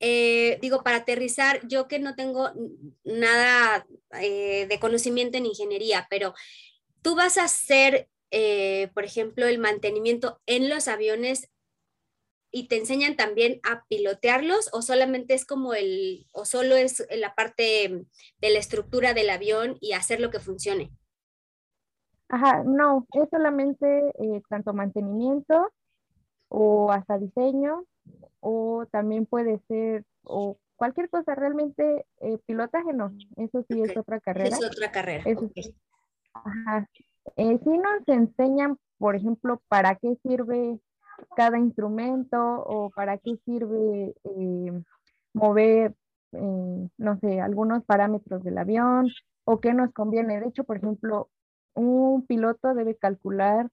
eh, 0.00 0.58
digo, 0.60 0.82
para 0.82 0.98
aterrizar, 0.98 1.60
yo 1.68 1.88
que 1.88 1.98
no 1.98 2.14
tengo 2.14 2.50
nada 3.04 3.86
eh, 4.20 4.66
de 4.68 4.80
conocimiento 4.80 5.38
en 5.38 5.46
ingeniería, 5.46 6.06
pero 6.10 6.34
tú 7.04 7.14
vas 7.14 7.38
a 7.38 7.44
hacer 7.44 8.08
eh, 8.36 8.90
por 8.94 9.04
ejemplo, 9.04 9.46
el 9.46 9.60
mantenimiento 9.60 10.40
en 10.46 10.68
los 10.68 10.88
aviones 10.88 11.52
y 12.50 12.66
te 12.66 12.76
enseñan 12.78 13.14
también 13.14 13.60
a 13.62 13.84
pilotearlos 13.86 14.70
o 14.72 14.82
solamente 14.82 15.34
es 15.34 15.46
como 15.46 15.72
el, 15.72 16.26
o 16.32 16.44
solo 16.44 16.74
es 16.74 17.06
la 17.16 17.36
parte 17.36 18.04
de 18.38 18.50
la 18.50 18.58
estructura 18.58 19.14
del 19.14 19.30
avión 19.30 19.76
y 19.80 19.92
hacer 19.92 20.18
lo 20.18 20.30
que 20.30 20.40
funcione? 20.40 20.90
Ajá, 22.28 22.64
no, 22.64 23.06
es 23.12 23.28
solamente 23.30 23.86
eh, 24.18 24.42
tanto 24.48 24.72
mantenimiento 24.72 25.70
o 26.48 26.90
hasta 26.90 27.18
diseño 27.18 27.84
o 28.40 28.84
también 28.90 29.26
puede 29.26 29.60
ser 29.68 30.04
o 30.24 30.58
cualquier 30.74 31.08
cosa, 31.08 31.36
realmente 31.36 32.04
eh, 32.20 32.38
pilotaje 32.46 32.92
no, 32.92 33.12
eso 33.36 33.64
sí 33.68 33.80
es 33.80 33.96
otra 33.96 34.18
carrera. 34.18 34.56
Es 34.56 34.64
otra 34.64 34.90
carrera. 34.90 35.22
Ajá, 36.34 36.88
eh, 37.36 37.58
sí 37.64 37.70
nos 37.78 38.06
enseñan, 38.08 38.76
por 38.98 39.16
ejemplo, 39.16 39.62
para 39.68 39.94
qué 39.96 40.16
sirve 40.22 40.78
cada 41.36 41.58
instrumento 41.58 42.36
o 42.38 42.90
para 42.90 43.18
qué 43.18 43.36
sirve 43.44 44.14
eh, 44.24 44.82
mover, 45.32 45.94
eh, 46.32 46.88
no 46.98 47.18
sé, 47.20 47.40
algunos 47.40 47.84
parámetros 47.84 48.42
del 48.42 48.58
avión 48.58 49.08
o 49.44 49.60
qué 49.60 49.74
nos 49.74 49.92
conviene. 49.92 50.40
De 50.40 50.48
hecho, 50.48 50.64
por 50.64 50.78
ejemplo, 50.78 51.30
un 51.74 52.26
piloto 52.26 52.74
debe 52.74 52.96
calcular 52.96 53.68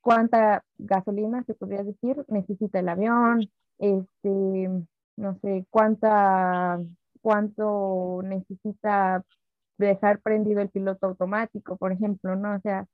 cuánta 0.00 0.64
gasolina, 0.78 1.42
se 1.44 1.54
podría 1.54 1.82
decir, 1.82 2.24
necesita 2.28 2.78
el 2.80 2.88
avión, 2.88 3.40
este, 3.78 4.70
no 5.16 5.38
sé, 5.42 5.66
cuánta, 5.70 6.80
cuánto 7.20 8.20
necesita 8.24 9.24
dejar 9.78 10.20
prendido 10.20 10.60
el 10.60 10.70
piloto 10.70 11.06
automático, 11.06 11.76
por 11.76 11.92
ejemplo, 11.92 12.36
¿no? 12.36 12.56
O 12.56 12.60
sea, 12.60 12.86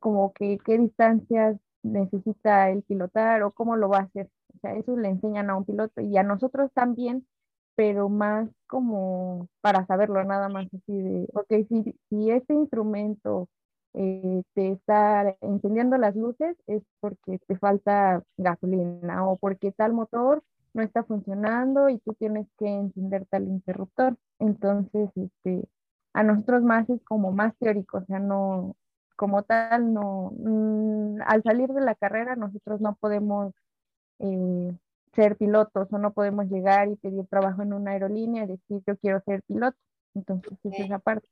como 0.00 0.32
que 0.32 0.58
qué 0.64 0.78
distancias 0.78 1.56
necesita 1.82 2.70
el 2.70 2.82
pilotar 2.82 3.42
o 3.42 3.52
cómo 3.52 3.76
lo 3.76 3.88
va 3.88 3.98
a 3.98 4.02
hacer. 4.02 4.28
O 4.54 4.58
sea, 4.60 4.74
eso 4.76 4.96
le 4.96 5.08
enseñan 5.08 5.50
a 5.50 5.56
un 5.56 5.64
piloto 5.64 6.00
y 6.00 6.16
a 6.16 6.22
nosotros 6.22 6.70
también, 6.74 7.26
pero 7.76 8.08
más 8.08 8.48
como 8.66 9.48
para 9.60 9.86
saberlo, 9.86 10.24
nada 10.24 10.48
más 10.48 10.66
así 10.66 11.02
de, 11.02 11.28
ok, 11.34 11.68
si, 11.68 11.94
si 12.10 12.30
este 12.30 12.54
instrumento 12.54 13.48
eh, 13.94 14.42
te 14.54 14.72
está 14.72 15.36
encendiendo 15.40 15.96
las 15.96 16.14
luces 16.16 16.56
es 16.66 16.82
porque 17.00 17.38
te 17.46 17.56
falta 17.58 18.22
gasolina 18.36 19.26
o 19.26 19.38
porque 19.38 19.72
tal 19.72 19.94
motor 19.94 20.42
no 20.74 20.82
está 20.82 21.02
funcionando 21.04 21.88
y 21.88 21.98
tú 22.00 22.12
tienes 22.14 22.46
que 22.58 22.66
encender 22.68 23.26
tal 23.30 23.44
interruptor. 23.48 24.16
Entonces, 24.38 25.10
este, 25.16 25.66
a 26.16 26.22
nosotros 26.22 26.62
más 26.62 26.88
es 26.88 27.02
como 27.04 27.30
más 27.30 27.54
teórico, 27.58 27.98
o 27.98 28.04
sea, 28.06 28.18
no, 28.18 28.74
como 29.16 29.42
tal, 29.42 29.92
no, 29.92 30.32
mm, 30.38 31.20
al 31.26 31.42
salir 31.42 31.68
de 31.68 31.82
la 31.82 31.94
carrera 31.94 32.36
nosotros 32.36 32.80
no 32.80 32.96
podemos 32.96 33.52
eh, 34.20 34.72
ser 35.14 35.36
pilotos 35.36 35.92
o 35.92 35.98
no 35.98 36.14
podemos 36.14 36.46
llegar 36.46 36.88
y 36.88 36.96
pedir 36.96 37.26
trabajo 37.26 37.60
en 37.60 37.74
una 37.74 37.90
aerolínea 37.90 38.44
y 38.44 38.46
decir 38.46 38.82
yo 38.86 38.96
quiero 38.96 39.20
ser 39.26 39.42
piloto. 39.42 39.76
Entonces, 40.14 40.54
es 40.64 40.80
esa 40.80 40.98
parte. 40.98 41.28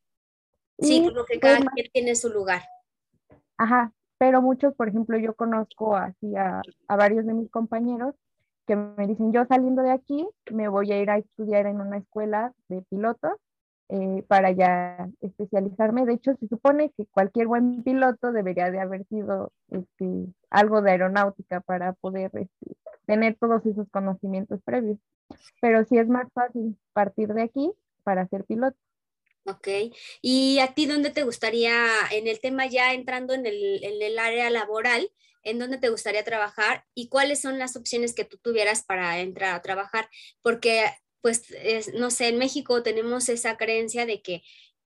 Sí, 0.78 1.02
como 1.08 1.24
que 1.24 1.40
cada 1.40 1.60
quien 1.60 1.86
tiene 1.90 2.14
su 2.14 2.28
lugar. 2.28 2.60
Ajá, 3.56 3.90
pero 4.18 4.42
muchos, 4.42 4.74
por 4.74 4.88
ejemplo, 4.88 5.16
yo 5.16 5.34
conozco 5.34 5.96
así 5.96 6.36
a, 6.36 6.60
a 6.88 6.96
varios 6.96 7.24
de 7.24 7.32
mis 7.32 7.50
compañeros 7.50 8.14
que 8.66 8.76
me 8.76 9.06
dicen, 9.06 9.32
yo 9.32 9.46
saliendo 9.46 9.80
de 9.80 9.92
aquí 9.92 10.28
me 10.50 10.68
voy 10.68 10.92
a 10.92 11.00
ir 11.00 11.08
a 11.08 11.16
estudiar 11.16 11.64
en 11.64 11.80
una 11.80 11.96
escuela 11.96 12.52
de 12.68 12.82
pilotos 12.82 13.32
eh, 13.88 14.24
para 14.28 14.50
ya 14.52 15.08
especializarme. 15.20 16.06
De 16.06 16.14
hecho, 16.14 16.34
se 16.40 16.48
supone 16.48 16.92
que 16.96 17.06
cualquier 17.06 17.46
buen 17.46 17.82
piloto 17.82 18.32
debería 18.32 18.70
de 18.70 18.80
haber 18.80 19.06
sido 19.08 19.52
este, 19.70 20.26
algo 20.50 20.80
de 20.80 20.92
aeronáutica 20.92 21.60
para 21.60 21.92
poder 21.92 22.30
este, 22.34 22.76
tener 23.06 23.36
todos 23.38 23.64
esos 23.66 23.88
conocimientos 23.90 24.60
previos. 24.64 24.98
Pero 25.60 25.84
sí 25.84 25.98
es 25.98 26.08
más 26.08 26.26
fácil 26.32 26.78
partir 26.92 27.28
de 27.34 27.42
aquí 27.42 27.72
para 28.02 28.26
ser 28.28 28.44
piloto. 28.44 28.76
Ok. 29.46 29.68
¿Y 30.22 30.58
a 30.60 30.72
ti 30.72 30.86
dónde 30.86 31.10
te 31.10 31.22
gustaría, 31.22 31.86
en 32.10 32.28
el 32.28 32.40
tema 32.40 32.66
ya 32.66 32.94
entrando 32.94 33.34
en 33.34 33.44
el, 33.44 33.84
en 33.84 34.00
el 34.00 34.18
área 34.18 34.48
laboral, 34.48 35.10
en 35.42 35.58
dónde 35.58 35.76
te 35.76 35.90
gustaría 35.90 36.24
trabajar 36.24 36.86
y 36.94 37.08
cuáles 37.08 37.42
son 37.42 37.58
las 37.58 37.76
opciones 37.76 38.14
que 38.14 38.24
tú 38.24 38.38
tuvieras 38.38 38.82
para 38.82 39.18
entrar 39.20 39.54
a 39.54 39.60
trabajar? 39.60 40.08
Porque 40.40 40.86
pues, 41.24 41.46
no 41.94 42.10
sé, 42.10 42.28
en 42.28 42.36
México 42.36 42.82
tenemos 42.82 43.30
esa 43.30 43.56
creencia 43.56 44.04
de 44.04 44.20
que, 44.20 44.42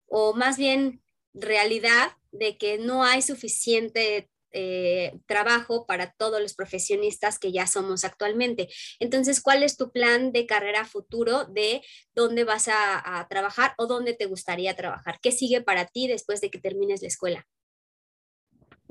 o 0.07 0.35
más 0.35 0.57
bien 0.57 1.03
realidad, 1.35 2.13
de 2.31 2.57
que 2.57 2.79
no 2.79 3.03
hay 3.03 3.23
suficiente 3.23 4.31
eh, 4.53 5.19
trabajo 5.27 5.85
para 5.85 6.13
todos 6.13 6.41
los 6.41 6.55
profesionistas 6.55 7.41
que 7.41 7.51
ya 7.51 7.67
somos 7.67 8.05
actualmente. 8.05 8.69
Entonces, 9.01 9.41
¿cuál 9.41 9.65
es 9.65 9.77
tu 9.77 9.91
plan 9.91 10.31
de 10.31 10.47
carrera 10.47 10.85
futuro 10.85 11.45
de 11.47 11.83
dónde 12.15 12.45
vas 12.45 12.69
a, 12.69 13.27
trabajar 13.29 13.73
o 13.77 13.89
dónde 13.89 14.15
te 14.15 14.27
gustaría 14.27 14.77
trabajar? 14.77 15.19
¿Qué 15.21 15.33
sigue 15.33 15.61
para 15.61 15.87
ti 15.87 16.07
después 16.07 16.41
de 16.41 16.53
que 16.53 16.61
termines 16.61 17.03
la 17.03 17.09
escuela? 17.09 17.49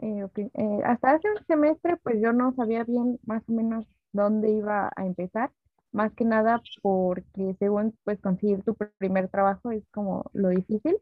Eh, 0.01 0.25
eh, 0.35 0.81
hasta 0.83 1.11
hace 1.11 1.29
un 1.29 1.45
semestre, 1.47 1.95
pues 2.03 2.17
yo 2.21 2.33
no 2.33 2.53
sabía 2.57 2.83
bien 2.83 3.21
más 3.25 3.41
o 3.47 3.53
menos 3.53 3.85
dónde 4.11 4.51
iba 4.51 4.91
a 4.93 5.05
empezar 5.05 5.49
más 5.91 6.13
que 6.13 6.25
nada 6.25 6.61
porque 6.81 7.55
según 7.59 7.97
pues 8.03 8.19
conseguir 8.19 8.63
tu 8.63 8.75
primer 8.97 9.29
trabajo 9.29 9.71
es 9.71 9.83
como 9.91 10.25
lo 10.33 10.49
difícil. 10.49 10.97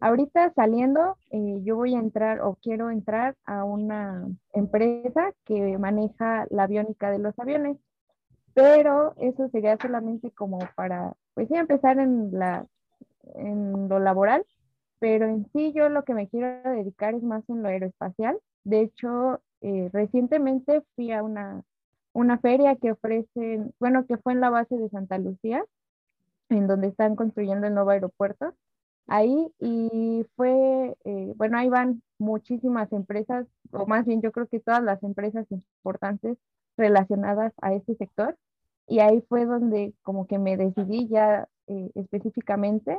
Ahorita 0.00 0.52
saliendo, 0.54 1.16
eh, 1.30 1.60
yo 1.64 1.76
voy 1.76 1.94
a 1.94 1.98
entrar 1.98 2.40
o 2.40 2.56
quiero 2.62 2.90
entrar 2.90 3.36
a 3.44 3.64
una 3.64 4.26
empresa 4.52 5.32
que 5.44 5.76
maneja 5.78 6.46
la 6.50 6.64
aviónica 6.64 7.10
de 7.10 7.18
los 7.18 7.36
aviones, 7.38 7.78
pero 8.54 9.14
eso 9.18 9.48
sería 9.50 9.76
solamente 9.80 10.30
como 10.30 10.58
para, 10.76 11.14
pues 11.34 11.48
sí, 11.48 11.54
empezar 11.54 11.98
en, 11.98 12.30
la, 12.32 12.66
en 13.34 13.88
lo 13.88 13.98
laboral, 13.98 14.44
pero 15.00 15.26
en 15.26 15.46
sí 15.52 15.72
yo 15.72 15.88
lo 15.88 16.04
que 16.04 16.14
me 16.14 16.28
quiero 16.28 16.62
dedicar 16.70 17.14
es 17.14 17.22
más 17.22 17.42
en 17.48 17.62
lo 17.62 17.68
aeroespacial. 17.68 18.38
De 18.64 18.80
hecho, 18.80 19.40
eh, 19.60 19.90
recientemente 19.92 20.82
fui 20.94 21.10
a 21.12 21.22
una 21.22 21.62
una 22.18 22.38
feria 22.38 22.74
que 22.74 22.90
ofrecen, 22.92 23.72
bueno, 23.78 24.04
que 24.06 24.18
fue 24.18 24.32
en 24.32 24.40
la 24.40 24.50
base 24.50 24.76
de 24.76 24.88
Santa 24.88 25.18
Lucía, 25.18 25.64
en 26.48 26.66
donde 26.66 26.88
están 26.88 27.14
construyendo 27.14 27.68
el 27.68 27.74
nuevo 27.74 27.90
aeropuerto. 27.90 28.54
Ahí 29.06 29.52
y 29.60 30.26
fue, 30.34 30.96
eh, 31.04 31.32
bueno, 31.36 31.58
ahí 31.58 31.68
van 31.68 32.02
muchísimas 32.18 32.92
empresas, 32.92 33.46
o 33.70 33.86
más 33.86 34.04
bien 34.04 34.20
yo 34.20 34.32
creo 34.32 34.48
que 34.48 34.58
todas 34.58 34.82
las 34.82 35.00
empresas 35.04 35.46
importantes 35.50 36.36
relacionadas 36.76 37.52
a 37.62 37.72
este 37.74 37.94
sector. 37.94 38.36
Y 38.88 38.98
ahí 38.98 39.22
fue 39.28 39.46
donde 39.46 39.94
como 40.02 40.26
que 40.26 40.38
me 40.38 40.56
decidí 40.56 41.06
ya 41.08 41.48
eh, 41.68 41.90
específicamente 41.94 42.98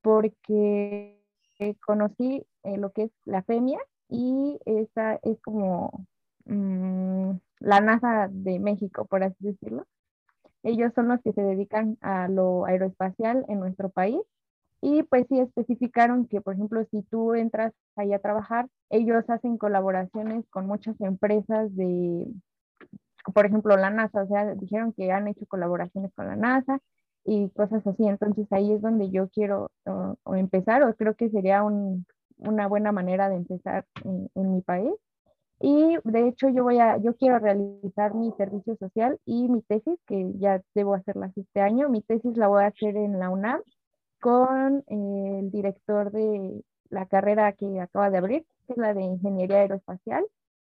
porque 0.00 1.18
eh, 1.58 1.74
conocí 1.84 2.46
lo 2.62 2.92
que 2.92 3.04
es 3.04 3.10
la 3.24 3.42
FEMIA 3.42 3.80
y 4.08 4.58
esa 4.64 5.14
es 5.22 5.40
como 5.42 6.06
mm, 6.44 7.32
la 7.60 7.80
NASA 7.80 8.28
de 8.30 8.58
México, 8.60 9.06
por 9.06 9.24
así 9.24 9.36
decirlo. 9.40 9.86
Ellos 10.62 10.92
son 10.94 11.08
los 11.08 11.20
que 11.22 11.32
se 11.32 11.42
dedican 11.42 11.98
a 12.02 12.28
lo 12.28 12.66
aeroespacial 12.66 13.44
en 13.48 13.60
nuestro 13.60 13.90
país 13.90 14.20
Y 14.82 15.04
pues 15.04 15.26
sí 15.28 15.40
especificaron 15.40 16.26
que, 16.28 16.40
por 16.42 16.54
ejemplo, 16.54 16.84
si 16.90 17.02
tú 17.04 17.34
entras 17.34 17.74
ahí 17.96 18.12
a 18.14 18.20
trabajar, 18.20 18.68
ellos 18.90 19.24
hacen 19.30 19.58
colaboraciones 19.58 20.46
con 20.50 20.66
muchas 20.66 21.00
empresas 21.02 21.74
de, 21.76 22.26
por 23.34 23.46
ejemplo, 23.46 23.76
la 23.76 23.90
NASA, 23.90 24.22
o 24.22 24.26
sea, 24.28 24.54
dijeron 24.54 24.92
que 24.92 25.12
han 25.12 25.28
hecho 25.28 25.46
colaboraciones 25.46 26.12
con 26.14 26.26
la 26.28 26.36
NASA 26.36 26.80
y 27.24 27.50
cosas 27.50 27.86
así. 27.86 28.06
Entonces 28.06 28.46
ahí 28.52 28.72
es 28.72 28.82
donde 28.82 29.10
yo 29.10 29.28
quiero 29.28 29.70
empezar 30.26 30.82
o 30.82 30.94
creo 30.94 31.14
que 31.14 31.30
sería 31.30 31.62
una 31.62 32.68
buena 32.68 32.92
manera 32.92 33.28
de 33.28 33.36
empezar 33.36 33.86
en, 34.04 34.30
en, 34.34 34.54
mi 34.54 34.62
país. 34.62 34.92
Y 35.60 35.98
de 36.04 36.28
hecho 36.28 36.48
yo 36.48 36.64
voy 36.64 36.78
a, 36.78 36.96
yo 36.98 37.14
quiero 37.16 37.38
realizar 37.38 38.14
mi 38.14 38.32
servicio 38.32 38.76
social 38.76 39.18
y 39.26 39.48
mi 39.48 39.60
tesis, 39.62 39.98
que 40.06 40.32
ya 40.38 40.62
debo 40.74 40.94
hacerlas 40.94 41.36
este 41.36 41.60
año. 41.60 41.90
Mi 41.90 42.00
tesis 42.02 42.36
la 42.36 42.48
voy 42.48 42.64
a 42.64 42.68
hacer 42.68 42.96
en 42.96 43.18
la 43.18 43.28
UNAM 43.30 43.60
con 44.20 44.84
el 44.86 45.50
director 45.50 46.10
de 46.12 46.64
la 46.88 47.06
carrera 47.06 47.52
que 47.52 47.80
acaba 47.80 48.10
de 48.10 48.18
abrir, 48.18 48.46
que 48.66 48.72
es 48.72 48.78
la 48.78 48.94
de 48.94 49.02
Ingeniería 49.02 49.58
Aeroespacial. 49.58 50.26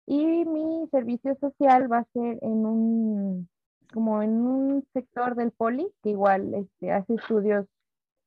Y 0.06 0.46
mi 0.46 0.88
servicio 0.92 1.36
social 1.40 1.92
va 1.92 2.00
a 2.00 2.08
ser 2.14 2.40
en 2.42 2.66
un, 2.66 3.50
como 3.94 4.22
en 4.22 4.32
un 4.32 4.86
sector 4.94 5.36
del 5.36 5.52
poli, 5.52 5.88
que 6.04 6.10
igual 6.10 6.54
este, 6.56 6.92
hace 6.92 7.16
estudios 7.16 7.68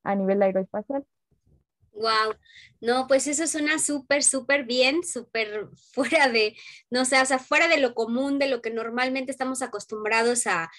a 0.05 0.15
nivel 0.15 0.43
aeroespacial. 0.43 1.05
Wow, 1.97 2.35
no, 2.83 3.07
pues 3.07 3.27
eso 3.27 3.47
suena 3.47 3.79
súper, 3.79 4.23
súper 4.23 4.65
bien, 4.65 5.03
súper 5.03 5.69
fuera 5.95 6.29
de, 6.29 6.55
no 6.91 7.07
sé, 7.07 7.19
o 7.21 7.25
sea, 7.25 7.39
fuera 7.39 7.69
de 7.69 7.79
lo 7.79 7.95
común, 7.95 8.39
de 8.39 8.49
lo 8.49 8.61
que 8.61 8.71
normalmente 8.71 9.33
estamos 9.33 9.63
acostumbrados 9.63 10.47
a, 10.47 10.71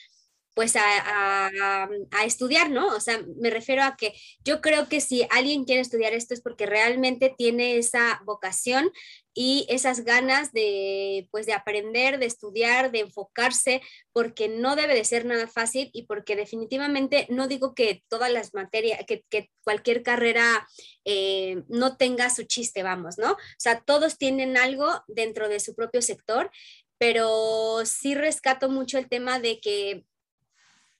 pues 0.58 0.76
a, 0.76 1.88
estudiar, 2.26 2.72
¿no? 2.72 2.88
O 2.88 3.00
sea, 3.00 3.24
me 3.40 3.52
refiero 3.52 3.84
a 3.84 3.96
que 3.96 4.14
yo 4.44 4.60
creo 4.60 4.90
que 4.90 5.02
si 5.02 5.28
alguien 5.30 5.66
quiere 5.66 5.82
estudiar 5.82 6.14
esto 6.14 6.34
es 6.34 6.42
porque 6.42 6.66
realmente 6.66 7.32
tiene 7.38 7.78
esa 7.78 8.20
vocación 8.26 8.92
y 9.36 9.68
esas 9.70 10.04
ganas 10.04 10.54
de, 10.54 11.28
pues, 11.30 11.46
de 11.46 11.54
aprender, 11.54 12.18
de 12.18 12.26
estudiar, 12.26 12.90
de 12.92 13.02
enfocarse, 13.02 13.84
porque 14.14 14.50
no 14.50 14.76
debe 14.76 14.96
de 14.96 15.06
ser 15.06 15.26
nada 15.26 15.48
fácil 15.48 15.92
y 15.94 16.08
porque 16.08 16.36
definitivamente 16.36 17.28
no 17.30 17.48
digo 17.48 17.76
que 17.76 18.04
todas 18.08 18.32
las 18.32 18.56
materias, 18.56 19.02
que, 19.06 19.24
que 19.30 19.52
cualquier 19.64 20.02
carrera 20.02 20.68
eh, 21.06 21.62
no 21.68 21.98
tenga 21.98 22.32
su 22.32 22.46
chiste, 22.46 22.82
vamos, 22.82 23.20
¿no? 23.20 23.34
O 23.34 23.60
sea, 23.60 23.82
todos 23.82 24.18
tienen 24.18 24.58
algo 24.58 25.04
dentro 25.08 25.50
de 25.50 25.60
su 25.60 25.76
propio 25.76 26.02
sector, 26.02 26.50
pero 26.98 27.86
sí 27.86 28.16
rescato 28.16 28.70
mucho 28.70 28.98
el 28.98 29.08
tema 29.08 29.40
de 29.40 29.60
que 29.60 30.04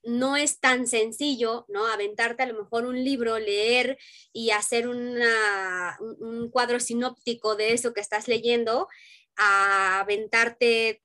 no 0.08 0.38
es 0.38 0.60
tan 0.60 0.88
sencillo, 0.88 1.66
¿no? 1.68 1.86
Aventarte 1.86 2.44
a 2.44 2.48
lo 2.48 2.64
mejor 2.64 2.86
un 2.86 3.04
libro, 3.04 3.38
leer 3.38 3.98
y 4.32 4.52
hacer 4.52 4.88
un 4.88 6.50
cuadro 6.50 6.80
sinóptico 6.80 7.56
de 7.56 7.74
eso 7.74 7.94
que 7.94 8.00
estás 8.00 8.30
leyendo, 8.30 8.88
a 9.36 10.00
aventarte 10.00 11.04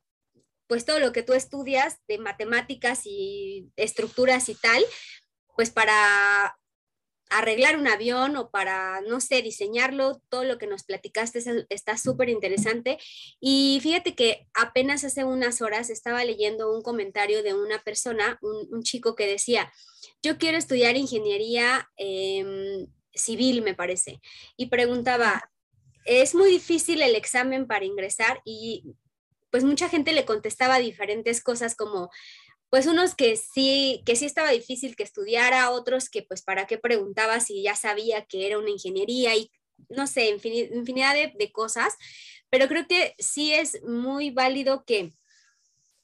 pues 0.69 0.85
todo 0.87 1.01
lo 1.01 1.13
que 1.13 1.23
tú 1.23 1.35
estudias 1.35 1.99
de 2.07 2.19
matemáticas 2.19 3.03
y 3.05 3.71
estructuras 3.77 4.49
y 4.49 4.55
tal, 4.55 4.83
pues 5.57 5.71
para 5.71 6.57
arreglar 7.33 7.79
un 7.79 7.89
avión 7.89 8.37
o 8.37 8.51
para, 8.51 9.01
no 9.03 9.21
sé, 9.21 9.43
diseñarlo, 9.43 10.21
todo 10.29 10.45
lo 10.45 10.59
que 10.59 10.67
nos 10.67 10.85
platicaste 10.85 11.43
está 11.71 11.97
súper 11.97 12.29
interesante. 12.29 12.99
Y 13.41 13.81
fíjate 13.83 14.15
que 14.15 14.47
apenas 14.55 15.05
hace 15.05 15.25
unas 15.25 15.63
horas 15.63 15.91
estaba 15.91 16.25
leyendo 16.25 16.73
un 16.73 16.83
comentario 16.83 17.43
de 17.43 17.55
una 17.55 17.83
persona, 17.83 18.39
un, 18.43 18.83
chico 18.83 19.15
que 19.15 19.27
decía, 19.27 19.73
yo 20.23 20.37
quiero 20.37 20.59
estudiar 20.59 20.97
ingeniería 20.97 21.89
em, 21.97 22.87
civil, 23.15 23.63
me 23.63 23.75
parece, 23.75 24.21
y 24.57 24.67
preguntaba, 24.67 25.51
es 26.05 26.35
muy 26.35 26.51
difícil 26.51 27.01
el 27.01 27.15
examen 27.15 27.67
para 27.67 27.85
ingresar 27.85 28.43
y 28.45 28.85
pues 29.51 29.65
mucha 29.65 29.89
gente 29.89 30.13
le 30.13 30.25
contestaba 30.25 30.79
diferentes 30.79 31.43
cosas 31.43 31.77
como, 31.77 32.11
pues 32.73 32.87
unos 32.87 33.15
que 33.15 33.37
sí, 33.37 34.03
que 34.07 34.17
sí 34.17 34.25
estaba 34.25 34.49
difícil 34.49 34.97
que 34.97 35.03
estudiara, 35.03 35.71
otros 35.71 36.09
que 36.09 36.23
pues 36.23 36.41
para 36.41 36.67
qué 36.67 36.79
preguntaba 36.79 37.39
si 37.39 37.63
ya 37.63 37.77
sabía 37.77 38.25
que 38.25 38.47
era 38.47 38.57
una 38.59 38.71
ingeniería 38.71 39.37
y 39.37 39.53
no 39.91 40.07
sé, 40.07 40.31
infinidad 40.31 41.13
de, 41.13 41.35
de 41.39 41.53
cosas, 41.53 41.99
pero 42.49 42.69
creo 42.69 42.89
que 42.89 43.15
sí 43.19 43.53
es 43.53 43.83
muy 43.85 44.31
válido 44.31 44.87
que 44.87 45.13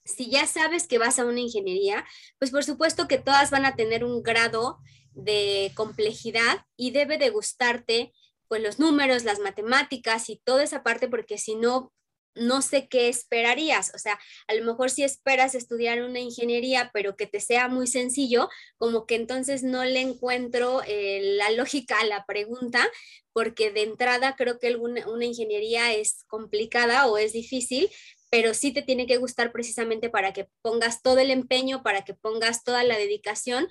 si 0.05 0.29
ya 0.29 0.47
sabes 0.47 0.87
que 0.87 0.99
vas 0.99 1.19
a 1.19 1.25
una 1.25 1.41
ingeniería, 1.41 2.05
pues 2.39 2.51
por 2.51 2.63
supuesto 2.65 3.09
que 3.09 3.17
todas 3.17 3.51
van 3.51 3.65
a 3.65 3.75
tener 3.75 4.05
un 4.05 4.23
grado 4.23 4.79
de 5.13 5.73
complejidad 5.75 6.67
y 6.77 6.91
debe 6.91 7.17
de 7.17 7.31
gustarte 7.31 8.13
pues 8.47 8.63
los 8.63 8.79
números, 8.79 9.25
las 9.25 9.39
matemáticas 9.39 10.29
y 10.29 10.37
toda 10.37 10.65
esa 10.65 10.83
parte, 10.83 11.09
porque 11.09 11.39
si 11.39 11.55
no, 11.55 11.95
no 12.39 12.63
sé 12.63 12.89
qué 12.89 13.09
esperarías. 13.09 13.93
O 13.95 13.99
sea, 13.99 14.19
a 14.47 14.55
lo 14.55 14.65
mejor 14.65 14.91
si 14.91 15.05
esperas 15.05 15.55
estudiar 15.55 16.03
una 16.03 16.21
ingeniería, 16.21 16.91
pero 16.93 17.17
que 17.17 17.27
te 17.27 17.41
sea 17.41 17.69
muy 17.69 17.87
sencillo, 17.87 18.49
como 18.77 19.07
que 19.07 19.15
entonces 19.15 19.63
no 19.63 19.85
le 19.85 20.01
encuentro 20.01 20.83
eh, 20.87 21.37
la 21.37 21.51
lógica 21.51 22.01
a 22.01 22.07
la 22.07 22.25
pregunta, 22.27 22.89
porque 23.33 23.71
de 23.71 23.83
entrada 23.83 24.35
creo 24.37 24.59
que 24.59 24.75
una 24.77 25.25
ingeniería 25.25 25.93
es 25.93 26.25
complicada 26.27 27.07
o 27.07 27.19
es 27.19 27.33
difícil, 27.33 27.91
pero 28.31 28.55
sí 28.55 28.73
te 28.73 28.83
tiene 28.83 29.07
que 29.07 29.17
gustar 29.17 29.53
precisamente 29.53 30.11
para 30.11 30.33
que 30.33 30.49
pongas 30.63 31.03
todo 31.03 31.19
el 31.19 31.31
empeño, 31.31 31.83
para 31.83 32.05
que 32.05 32.15
pongas 32.15 32.65
toda 32.65 32.85
la 32.85 32.99
dedicación, 32.99 33.69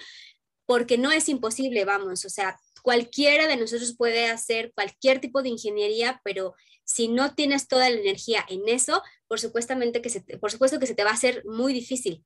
porque 0.66 0.98
no 0.98 1.12
es 1.12 1.30
imposible, 1.30 1.86
vamos, 1.86 2.26
o 2.26 2.30
sea, 2.30 2.60
cualquiera 2.82 3.48
de 3.48 3.58
nosotros 3.58 3.96
puede 3.98 4.28
hacer 4.28 4.72
cualquier 4.74 5.20
tipo 5.20 5.42
de 5.42 5.50
ingeniería, 5.50 6.22
pero 6.24 6.56
si 6.88 7.10
no 7.10 7.36
tienes 7.36 7.68
toda 7.68 7.90
la 7.90 8.00
energía 8.00 8.40
en 8.48 8.62
eso, 8.68 9.02
por, 9.28 9.40
supuestamente 9.40 10.02
que 10.02 10.10
por 10.40 10.52
supuesto 10.52 10.80
que 10.80 10.88
se 10.88 10.96
te 10.96 11.04
va 11.04 11.12
a 11.12 11.16
hacer 11.16 11.44
muy 11.46 11.74
difícil. 11.74 12.26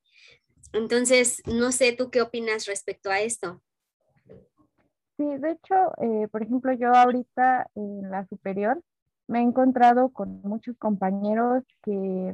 Entonces, 0.72 1.42
no 1.48 1.72
sé 1.72 1.94
tú 1.94 2.12
qué 2.12 2.22
opinas 2.22 2.68
respecto 2.68 3.10
a 3.10 3.20
esto. 3.20 3.62
Sí, 5.18 5.26
de 5.26 5.52
hecho, 5.52 5.76
eh, 6.02 6.28
por 6.32 6.44
ejemplo, 6.44 6.74
yo 6.74 6.94
ahorita 6.94 7.70
en 7.76 8.10
la 8.10 8.26
superior 8.28 8.82
me 9.28 9.40
he 9.40 9.42
encontrado 9.42 10.10
con 10.10 10.42
muchos 10.44 10.78
compañeros 10.78 11.64
que, 11.84 12.34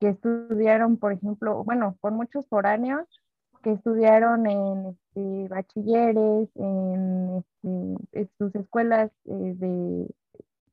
que 0.00 0.08
estudiaron, 0.08 0.96
por 0.96 1.12
ejemplo, 1.12 1.62
bueno, 1.64 1.96
con 2.00 2.14
muchos 2.14 2.48
foráneos 2.48 3.06
que 3.62 3.72
estudiaron 3.72 4.46
en 4.46 4.86
este, 4.86 5.48
bachilleres, 5.48 6.48
en, 6.54 7.44
este, 8.12 8.28
sus 8.38 8.54
escuelas 8.54 9.10
eh, 9.26 9.54
de 9.56 10.08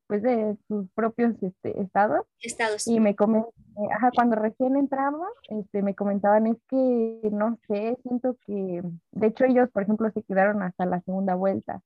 pues 0.09 0.23
de 0.23 0.57
sus 0.67 0.89
propios 0.95 1.35
este, 1.43 1.79
estados. 1.79 2.25
Estados. 2.41 2.87
Y 2.87 2.99
me 2.99 3.15
comentaban, 3.15 3.53
ajá, 3.95 4.09
cuando 4.15 4.37
recién 4.37 4.75
entramos, 4.75 5.27
este, 5.49 5.83
me 5.83 5.93
comentaban, 5.93 6.47
es 6.47 6.57
que, 6.67 7.29
no 7.31 7.59
sé, 7.67 7.95
siento 8.01 8.35
que, 8.47 8.81
de 9.11 9.27
hecho 9.27 9.45
ellos, 9.45 9.69
por 9.69 9.83
ejemplo, 9.83 10.09
se 10.09 10.23
quedaron 10.23 10.63
hasta 10.63 10.87
la 10.87 10.99
segunda 11.01 11.35
vuelta. 11.35 11.83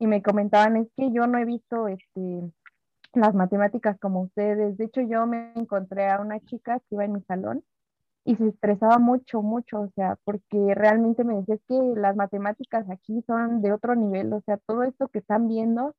Y 0.00 0.08
me 0.08 0.20
comentaban, 0.20 0.78
es 0.78 0.88
que 0.96 1.12
yo 1.12 1.28
no 1.28 1.38
he 1.38 1.44
visto 1.44 1.86
este, 1.86 2.40
las 3.14 3.36
matemáticas 3.36 3.96
como 4.00 4.22
ustedes. 4.22 4.76
De 4.76 4.86
hecho, 4.86 5.02
yo 5.02 5.24
me 5.28 5.52
encontré 5.54 6.10
a 6.10 6.20
una 6.20 6.40
chica 6.40 6.80
que 6.80 6.96
iba 6.96 7.04
en 7.04 7.12
mi 7.12 7.22
salón 7.22 7.62
y 8.24 8.34
se 8.34 8.48
estresaba 8.48 8.98
mucho, 8.98 9.42
mucho, 9.42 9.82
o 9.82 9.90
sea, 9.94 10.16
porque 10.24 10.74
realmente 10.74 11.22
me 11.22 11.36
decía 11.36 11.56
que 11.68 11.78
las 11.94 12.16
matemáticas 12.16 12.90
aquí 12.90 13.22
son 13.28 13.62
de 13.62 13.72
otro 13.72 13.94
nivel, 13.94 14.32
o 14.32 14.40
sea, 14.40 14.56
todo 14.56 14.82
esto 14.82 15.06
que 15.06 15.20
están 15.20 15.46
viendo 15.46 15.94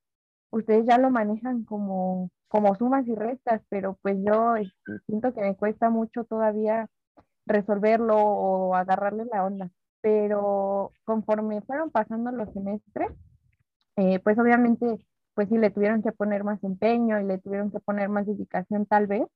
ustedes 0.52 0.86
ya 0.86 0.98
lo 0.98 1.10
manejan 1.10 1.64
como, 1.64 2.30
como 2.48 2.76
sumas 2.76 3.08
y 3.08 3.16
restas, 3.16 3.62
pero 3.70 3.98
pues 4.02 4.18
yo 4.24 4.56
este, 4.56 5.00
siento 5.08 5.34
que 5.34 5.42
me 5.42 5.56
cuesta 5.56 5.90
mucho 5.90 6.24
todavía 6.26 6.90
resolverlo 7.46 8.18
o 8.18 8.76
agarrarle 8.76 9.26
la 9.32 9.46
onda. 9.46 9.70
Pero 10.02 10.92
conforme 11.06 11.62
fueron 11.62 11.92
pasando 11.92 12.32
los 12.32 12.52
semestres, 12.54 13.12
eh, 13.98 14.20
pues 14.20 14.38
obviamente, 14.40 15.06
pues 15.36 15.50
sí 15.50 15.58
le 15.58 15.70
tuvieron 15.70 16.02
que 16.02 16.12
poner 16.12 16.44
más 16.44 16.64
empeño 16.64 17.20
y 17.20 17.26
le 17.26 17.38
tuvieron 17.40 17.72
que 17.72 17.80
poner 17.80 18.10
más 18.10 18.26
dedicación 18.26 18.86
tal 18.86 19.08
vez 19.08 19.28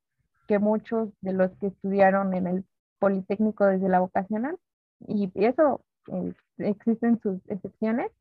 que 0.48 0.60
muchos 0.60 1.10
de 1.22 1.34
los 1.34 1.52
que 1.58 1.68
estudiaron 1.68 2.34
en 2.34 2.48
el 2.48 2.66
Politécnico 3.00 3.66
desde 3.66 3.90
la 3.90 4.00
vocacional. 4.00 4.58
Y 5.08 5.32
eso 5.36 5.82
eh, 6.08 6.34
existen 6.58 7.20
sus 7.22 7.40
excepciones, 7.48 8.12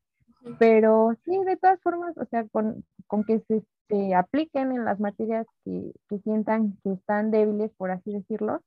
pero 0.59 1.15
sí, 1.25 1.37
de 1.45 1.57
todas 1.57 1.81
formas, 1.81 2.17
o 2.17 2.25
sea, 2.25 2.47
con, 2.49 2.83
con 3.07 3.23
que 3.23 3.39
se, 3.47 3.63
se, 3.89 4.15
apliquen 4.15 4.71
en 4.71 4.85
las 4.85 4.99
materias 4.99 5.47
que, 5.63 5.91
que, 6.09 6.19
sientan 6.19 6.77
que 6.83 6.93
están 6.93 7.31
débiles, 7.31 7.71
por 7.77 7.91
así 7.91 8.11
decirlo, 8.11 8.61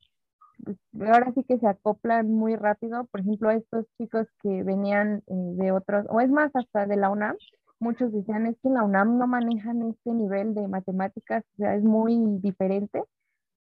pues 0.65 0.77
ahora 1.09 1.33
sí 1.35 1.45
que 1.45 1.59
se 1.59 1.67
acoplan 1.69 2.31
muy 2.31 2.57
rápido. 2.57 3.05
Por 3.07 3.21
ejemplo, 3.21 3.51
estos 3.51 3.87
chicos 3.97 4.27
que 4.43 4.63
venían 4.63 5.23
eh, 5.27 5.35
de 5.35 5.73
otros, 5.73 6.07
o 6.09 6.21
es 6.21 6.31
más, 6.31 6.51
hasta 6.55 6.87
de 6.87 6.97
la 6.97 7.11
UNAM, 7.11 7.37
muchos 7.81 8.13
decían 8.13 8.47
es 8.47 8.57
que 8.63 8.71
la 8.71 8.83
UNAM 8.83 9.19
no 9.19 9.27
manejan 9.27 9.83
este 9.83 10.13
nivel 10.13 10.55
de 10.55 10.67
matemáticas, 10.69 11.45
o 11.55 11.57
sea, 11.59 11.75
es 11.75 11.83
muy 11.83 12.17
diferente. 12.41 13.03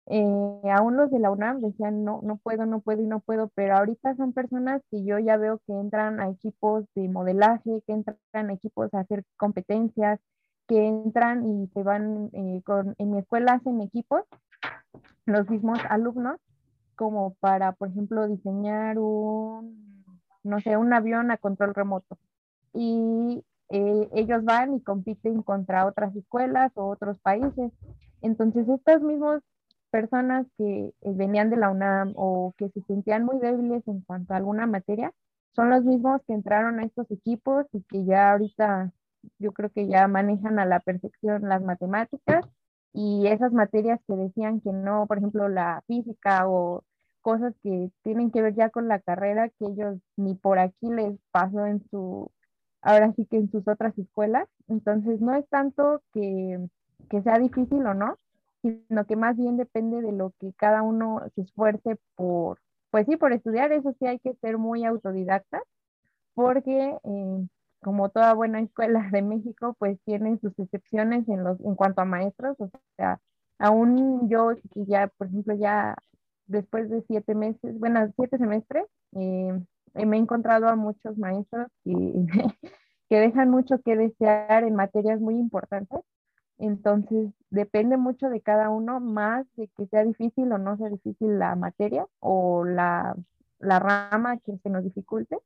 Eh, 0.07 0.69
aún 0.71 0.97
los 0.97 1.09
de 1.11 1.19
la 1.19 1.31
UNAM 1.31 1.61
decían, 1.61 2.03
no, 2.03 2.19
no 2.23 2.37
puedo, 2.37 2.65
no 2.65 2.81
puedo 2.81 3.01
y 3.01 3.07
no 3.07 3.21
puedo, 3.21 3.49
pero 3.55 3.77
ahorita 3.77 4.15
son 4.15 4.33
personas 4.33 4.81
que 4.91 5.03
yo 5.05 5.17
ya 5.19 5.37
veo 5.37 5.59
que 5.65 5.73
entran 5.73 6.19
a 6.19 6.29
equipos 6.29 6.85
de 6.95 7.07
modelaje, 7.07 7.81
que 7.87 7.93
entran 7.93 8.17
a 8.49 8.53
equipos 8.53 8.93
a 8.93 8.99
hacer 8.99 9.23
competencias, 9.37 10.19
que 10.67 10.87
entran 10.87 11.45
y 11.47 11.67
se 11.67 11.83
van, 11.83 12.29
eh, 12.33 12.61
con, 12.65 12.95
en 12.97 13.11
mi 13.11 13.19
escuela 13.19 13.53
hacen 13.53 13.81
equipos, 13.81 14.23
los 15.25 15.49
mismos 15.49 15.79
alumnos, 15.89 16.37
como 16.95 17.35
para, 17.39 17.71
por 17.71 17.89
ejemplo, 17.89 18.27
diseñar 18.27 18.99
un, 18.99 20.05
no 20.43 20.59
sé, 20.59 20.75
un 20.77 20.93
avión 20.93 21.31
a 21.31 21.37
control 21.37 21.73
remoto. 21.73 22.17
Y 22.73 23.43
eh, 23.69 24.09
ellos 24.13 24.43
van 24.43 24.75
y 24.75 24.81
compiten 24.81 25.41
contra 25.43 25.85
otras 25.85 26.15
escuelas 26.15 26.71
o 26.75 26.87
otros 26.87 27.19
países. 27.19 27.71
Entonces, 28.21 28.67
estas 28.69 29.01
mismas 29.01 29.41
personas 29.93 30.47
que 30.57 30.87
eh, 30.87 30.93
venían 31.13 31.51
de 31.51 31.57
la 31.57 31.69
UNAM 31.69 32.13
o 32.15 32.55
que 32.57 32.67
se 32.69 32.81
sentían 32.87 33.25
muy 33.25 33.37
débiles 33.37 33.87
en 33.87 34.01
cuanto 34.01 34.33
a 34.33 34.37
alguna 34.37 34.65
materia, 34.65 35.13
son 35.55 35.69
los 35.69 35.83
mismos 35.83 36.19
que 36.25 36.33
entraron 36.33 36.79
a 36.79 36.85
estos 36.85 37.09
equipos 37.11 37.67
y 37.73 37.83
que 37.83 38.03
ya 38.03 38.31
ahorita 38.31 38.91
yo 39.37 39.51
creo 39.51 39.69
que 39.69 39.87
ya 39.87 40.07
manejan 40.07 40.57
a 40.57 40.65
la 40.65 40.79
perfección 40.79 41.47
las 41.47 41.61
matemáticas 41.61 42.43
y 42.91 43.27
esas 43.27 43.53
materias 43.53 43.99
que 44.07 44.15
decían 44.15 44.61
que 44.61 44.71
no, 44.73 45.05
por 45.05 45.19
ejemplo, 45.19 45.47
la 45.47 45.83
física 45.85 46.49
o 46.49 46.83
cosas 47.21 47.53
que 47.61 47.91
tienen 48.01 48.31
que 48.31 48.41
ver 48.41 48.55
ya 48.55 48.71
con 48.71 48.87
la 48.87 48.99
carrera 48.99 49.49
que 49.49 49.65
ellos 49.65 49.99
ni 50.17 50.33
por 50.33 50.57
aquí 50.57 50.89
les 50.89 51.19
pasó 51.31 51.67
en 51.67 51.87
su, 51.91 52.31
ahora 52.81 53.13
sí 53.15 53.27
que 53.27 53.37
en 53.37 53.51
sus 53.51 53.67
otras 53.67 53.95
escuelas. 53.99 54.47
Entonces 54.67 55.21
no 55.21 55.35
es 55.35 55.47
tanto 55.49 56.01
que, 56.13 56.67
que 57.11 57.21
sea 57.21 57.37
difícil 57.37 57.85
o 57.85 57.93
no, 57.93 58.17
sino 58.63 59.05
que 59.05 59.15
más 59.17 59.37
bien 59.37 59.57
depende 59.57 60.01
de 60.01 60.13
lo 60.13 60.33
que 60.39 60.53
cada 60.53 60.81
uno 60.81 61.21
se 61.35 61.41
esfuerce 61.41 61.97
por, 62.15 62.59
pues 62.91 63.05
sí, 63.05 63.17
por 63.17 63.33
estudiar, 63.33 63.71
eso 63.73 63.93
sí 63.99 64.07
hay 64.07 64.19
que 64.19 64.33
ser 64.35 64.57
muy 64.57 64.85
autodidacta, 64.85 65.61
porque 66.33 66.97
eh, 67.03 67.47
como 67.81 68.09
toda 68.09 68.33
buena 68.33 68.61
escuela 68.61 69.09
de 69.11 69.21
México, 69.21 69.75
pues 69.77 69.99
tiene 70.05 70.39
sus 70.39 70.57
excepciones 70.57 71.27
en, 71.27 71.43
los, 71.43 71.59
en 71.61 71.75
cuanto 71.75 72.01
a 72.01 72.05
maestros, 72.05 72.55
o 72.59 72.69
sea, 72.97 73.19
aún 73.59 74.29
yo 74.29 74.51
ya, 74.75 75.07
por 75.17 75.27
ejemplo, 75.27 75.55
ya 75.55 75.95
después 76.47 76.89
de 76.89 77.03
siete 77.07 77.35
meses, 77.35 77.77
bueno, 77.79 78.11
siete 78.15 78.37
semestres, 78.37 78.85
eh, 79.13 79.59
me 79.93 80.17
he 80.17 80.19
encontrado 80.19 80.67
a 80.69 80.75
muchos 80.75 81.17
maestros 81.17 81.67
que, 81.83 81.93
que 83.09 83.19
dejan 83.19 83.49
mucho 83.49 83.79
que 83.83 83.97
desear 83.97 84.63
en 84.63 84.75
materias 84.75 85.19
muy 85.19 85.35
importantes 85.35 85.99
entonces, 86.57 87.31
depende 87.49 87.97
mucho 87.97 88.29
de 88.29 88.41
cada 88.41 88.69
uno, 88.69 88.99
más 88.99 89.45
de 89.55 89.67
que 89.69 89.87
sea 89.87 90.03
difícil 90.03 90.51
o 90.51 90.57
no 90.57 90.77
sea 90.77 90.89
difícil 90.89 91.39
la 91.39 91.55
materia 91.55 92.07
o 92.19 92.65
la, 92.65 93.15
rama 93.59 94.37
que 94.39 94.57
se 94.59 94.69
nos 94.69 94.83
dificulte. 94.83 95.37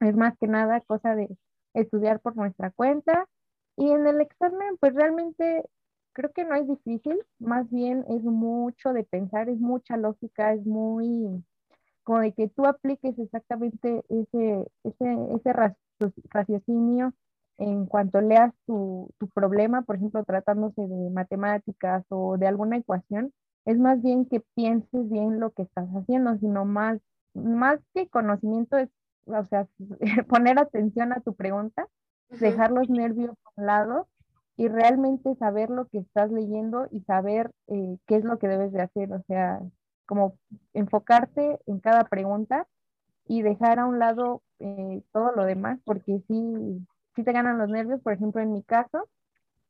Es 0.00 0.16
más 0.16 0.36
que 0.38 0.46
nada 0.48 0.80
cosa 0.80 1.14
de 1.14 1.28
estudiar 1.74 2.20
por 2.20 2.36
nuestra 2.36 2.70
cuenta. 2.70 3.28
Y 3.76 3.90
en 3.90 4.06
el 4.06 4.20
examen, 4.20 4.76
pues 4.80 4.94
realmente 4.94 5.64
creo 6.12 6.32
que 6.32 6.44
no 6.44 6.54
es 6.54 6.66
difícil, 6.68 7.18
más 7.38 7.70
bien 7.70 8.04
es 8.08 8.22
mucho 8.24 8.92
de 8.92 9.04
pensar, 9.04 9.48
es 9.48 9.60
mucha 9.60 9.96
lógica, 9.96 10.52
es 10.52 10.66
muy 10.66 11.42
como 12.02 12.20
de 12.20 12.32
que 12.32 12.48
tú 12.48 12.66
apliques 12.66 13.18
exactamente 13.18 14.02
ese, 14.08 14.66
ese, 14.84 15.34
ese 15.34 15.52
raciocinio 16.30 17.14
en 17.60 17.84
cuanto 17.86 18.22
leas 18.22 18.54
tu, 18.66 19.12
problema, 19.34 19.82
por 19.82 19.96
ejemplo, 19.96 20.24
tratándose 20.24 20.80
de 20.80 21.10
matemáticas 21.10 22.04
o 22.08 22.38
de 22.38 22.46
alguna 22.46 22.78
ecuación, 22.78 23.32
es 23.66 23.78
más 23.78 24.02
bien 24.02 24.24
que 24.24 24.40
pienses 24.54 25.10
bien 25.10 25.38
lo 25.38 25.50
que 25.50 25.62
estás 25.62 25.86
haciendo, 25.90 26.38
sino 26.38 26.64
más, 26.64 26.98
más 27.34 27.78
que 27.94 28.08
conocimiento 28.08 28.78
es, 28.78 28.88
o 29.26 29.44
sea, 29.44 29.68
poner 30.28 30.58
atención 30.58 31.12
a 31.12 31.20
tu 31.20 31.34
pregunta, 31.34 31.86
dejar 32.30 32.72
los 32.72 32.88
nervios 32.88 33.36
a 33.44 33.60
un 33.60 33.66
lado 33.66 34.08
y 34.56 34.68
realmente 34.68 35.34
saber 35.36 35.68
lo 35.68 35.86
que 35.88 35.98
estás 35.98 36.32
leyendo 36.32 36.88
y 36.90 37.00
saber 37.00 37.50
eh, 37.66 37.98
qué 38.06 38.16
es 38.16 38.24
lo 38.24 38.38
que 38.38 38.48
debes 38.48 38.72
de 38.72 38.80
hacer, 38.80 39.12
o 39.12 39.22
sea, 39.28 39.60
como 40.06 40.34
enfocarte 40.72 41.58
en 41.66 41.78
cada 41.80 42.04
pregunta 42.04 42.66
y 43.28 43.42
dejar 43.42 43.78
a 43.78 43.86
un 43.86 43.98
lado 43.98 44.42
eh, 44.60 45.02
todo 45.12 45.32
lo 45.32 45.44
demás, 45.44 45.78
porque 45.84 46.22
sí, 46.26 46.86
si 47.16 47.24
te 47.24 47.32
ganan 47.32 47.58
los 47.58 47.68
nervios. 47.68 48.00
Por 48.02 48.12
ejemplo, 48.14 48.40
en 48.42 48.52
mi 48.52 48.62
caso, 48.62 49.08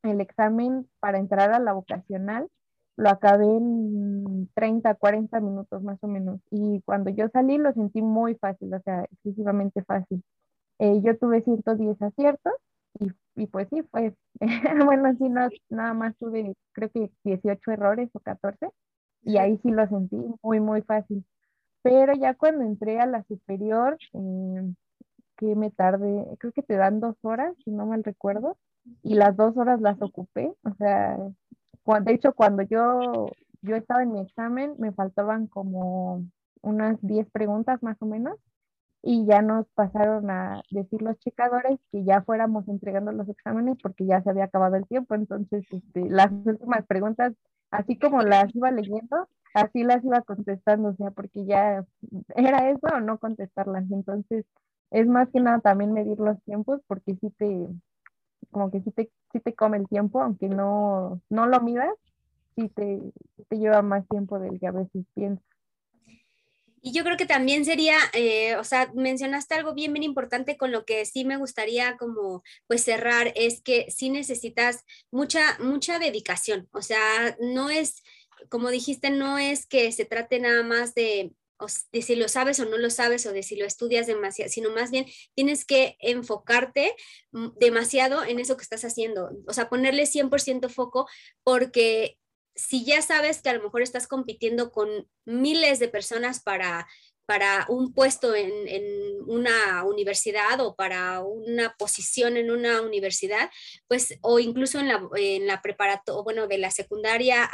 el 0.02 0.20
examen 0.20 0.88
para 1.00 1.18
entrar 1.18 1.52
a 1.52 1.58
la 1.60 1.72
vocacional 1.72 2.48
lo 2.96 3.10
acabé 3.10 3.46
en 3.46 4.50
30, 4.54 4.94
40 4.94 5.40
minutos 5.40 5.82
más 5.82 5.98
o 6.02 6.08
menos. 6.08 6.40
Y 6.50 6.82
cuando 6.84 7.10
yo 7.10 7.28
salí 7.32 7.58
lo 7.58 7.72
sentí 7.72 8.02
muy 8.02 8.34
fácil, 8.36 8.74
o 8.74 8.80
sea, 8.82 9.04
excesivamente 9.10 9.82
fácil. 9.84 10.22
Eh, 10.78 11.00
yo 11.02 11.18
tuve 11.18 11.42
110 11.42 12.00
aciertos 12.02 12.54
y, 13.00 13.08
y 13.36 13.46
pues 13.46 13.68
sí, 13.70 13.82
pues, 13.84 14.14
bueno, 14.86 15.14
sí, 15.18 15.28
no, 15.28 15.48
nada 15.70 15.94
más 15.94 16.16
tuve 16.18 16.54
creo 16.72 16.90
que 16.90 17.10
18 17.24 17.72
errores 17.72 18.10
o 18.14 18.20
14 18.20 18.68
y 19.22 19.38
ahí 19.38 19.58
sí 19.62 19.70
lo 19.70 19.86
sentí 19.88 20.16
muy, 20.42 20.60
muy 20.60 20.82
fácil. 20.82 21.24
Pero 21.82 22.14
ya 22.14 22.34
cuando 22.34 22.64
entré 22.64 23.00
a 23.00 23.06
la 23.06 23.24
superior, 23.24 23.98
eh, 24.14 24.74
que 25.40 25.56
me 25.56 25.70
tardé, 25.70 26.26
creo 26.38 26.52
que 26.52 26.62
te 26.62 26.76
dan 26.76 27.00
dos 27.00 27.16
horas, 27.22 27.54
si 27.64 27.70
no 27.70 27.86
mal 27.86 28.04
recuerdo, 28.04 28.58
y 29.02 29.14
las 29.14 29.36
dos 29.36 29.56
horas 29.56 29.80
las 29.80 30.00
ocupé. 30.02 30.52
O 30.64 30.74
sea, 30.74 31.16
de 32.02 32.12
hecho, 32.12 32.34
cuando 32.34 32.62
yo, 32.62 33.30
yo 33.62 33.76
estaba 33.76 34.02
en 34.02 34.12
mi 34.12 34.20
examen, 34.20 34.74
me 34.78 34.92
faltaban 34.92 35.46
como 35.46 36.26
unas 36.60 36.98
10 37.00 37.30
preguntas 37.30 37.82
más 37.82 37.96
o 38.00 38.06
menos, 38.06 38.36
y 39.02 39.24
ya 39.24 39.40
nos 39.40 39.66
pasaron 39.70 40.30
a 40.30 40.62
decir 40.70 41.00
los 41.00 41.18
checadores 41.20 41.78
que 41.90 42.04
ya 42.04 42.20
fuéramos 42.20 42.68
entregando 42.68 43.12
los 43.12 43.28
exámenes 43.30 43.78
porque 43.82 44.04
ya 44.04 44.22
se 44.22 44.28
había 44.28 44.44
acabado 44.44 44.76
el 44.76 44.86
tiempo. 44.86 45.14
Entonces, 45.14 45.64
este, 45.70 46.10
las 46.10 46.30
últimas 46.44 46.84
preguntas, 46.86 47.32
así 47.70 47.98
como 47.98 48.20
las 48.20 48.54
iba 48.54 48.70
leyendo, 48.70 49.26
así 49.54 49.84
las 49.84 50.04
iba 50.04 50.20
contestando, 50.20 50.90
o 50.90 50.94
sea, 50.96 51.10
porque 51.12 51.46
ya 51.46 51.84
era 52.36 52.70
eso 52.70 52.88
o 52.94 53.00
no 53.00 53.18
contestarlas. 53.18 53.90
Entonces, 53.90 54.44
es 54.90 55.06
más 55.06 55.28
que 55.30 55.40
nada 55.40 55.60
también 55.60 55.92
medir 55.92 56.18
los 56.18 56.42
tiempos 56.44 56.80
porque 56.86 57.16
si 57.20 57.30
te, 57.30 57.66
como 58.50 58.70
que 58.70 58.80
si 58.80 58.90
te, 58.90 59.10
te 59.32 59.54
come 59.54 59.78
el 59.78 59.88
tiempo, 59.88 60.20
aunque 60.20 60.48
no, 60.48 61.20
no 61.28 61.46
lo 61.46 61.60
midas, 61.60 61.94
sí 62.56 62.68
te, 62.68 63.00
te 63.48 63.56
lleva 63.56 63.82
más 63.82 64.06
tiempo 64.08 64.38
del 64.38 64.58
que 64.58 64.66
a 64.66 64.72
veces 64.72 65.04
piensas. 65.14 65.44
Y 66.82 66.92
yo 66.92 67.04
creo 67.04 67.18
que 67.18 67.26
también 67.26 67.66
sería, 67.66 67.96
eh, 68.14 68.56
o 68.56 68.64
sea, 68.64 68.90
mencionaste 68.94 69.54
algo 69.54 69.74
bien, 69.74 69.92
bien 69.92 70.02
importante 70.02 70.56
con 70.56 70.72
lo 70.72 70.86
que 70.86 71.04
sí 71.04 71.26
me 71.26 71.36
gustaría 71.36 71.98
como 71.98 72.42
pues 72.66 72.82
cerrar, 72.82 73.32
es 73.36 73.60
que 73.60 73.90
sí 73.90 74.08
necesitas 74.08 74.84
mucha, 75.10 75.58
mucha 75.60 75.98
dedicación, 75.98 76.68
o 76.72 76.80
sea, 76.80 77.36
no 77.38 77.68
es, 77.68 78.02
como 78.48 78.70
dijiste, 78.70 79.10
no 79.10 79.36
es 79.36 79.66
que 79.66 79.92
se 79.92 80.06
trate 80.06 80.40
nada 80.40 80.62
más 80.62 80.94
de 80.94 81.34
de 81.92 82.02
si 82.02 82.16
lo 82.16 82.28
sabes 82.28 82.60
o 82.60 82.64
no 82.64 82.78
lo 82.78 82.90
sabes 82.90 83.26
o 83.26 83.32
de 83.32 83.42
si 83.42 83.56
lo 83.56 83.66
estudias 83.66 84.06
demasiado, 84.06 84.50
sino 84.50 84.70
más 84.70 84.90
bien 84.90 85.06
tienes 85.34 85.64
que 85.64 85.96
enfocarte 86.00 86.94
mm, 87.32 87.48
demasiado 87.58 88.24
en 88.24 88.38
eso 88.38 88.56
que 88.56 88.62
estás 88.62 88.84
haciendo, 88.84 89.30
o 89.46 89.52
sea, 89.52 89.68
ponerle 89.68 90.06
100% 90.06 90.68
foco 90.68 91.08
porque 91.42 92.18
si 92.54 92.84
ya 92.84 93.00
sabes 93.00 93.40
que 93.42 93.48
a 93.48 93.54
lo 93.54 93.62
mejor 93.62 93.82
estás 93.82 94.06
compitiendo 94.06 94.70
con 94.70 95.08
miles 95.24 95.78
de 95.78 95.88
personas 95.88 96.42
para 96.42 96.86
para 97.30 97.64
un 97.68 97.94
puesto 97.94 98.34
en, 98.34 98.50
una 99.28 99.84
universidad 99.84 100.58
o 100.58 100.74
para 100.74 101.20
una 101.20 101.76
posición 101.78 102.36
en 102.36 102.50
una 102.50 102.82
universidad, 102.82 103.48
pues, 103.86 104.18
o 104.22 104.40
incluso 104.40 104.80
en 104.80 104.88
la, 104.88 105.08
en 105.14 105.46
la 105.46 105.62
preparatoria, 105.62 106.22
bueno, 106.24 106.48
de 106.48 106.58
la 106.58 106.72
secundaria 106.72 107.48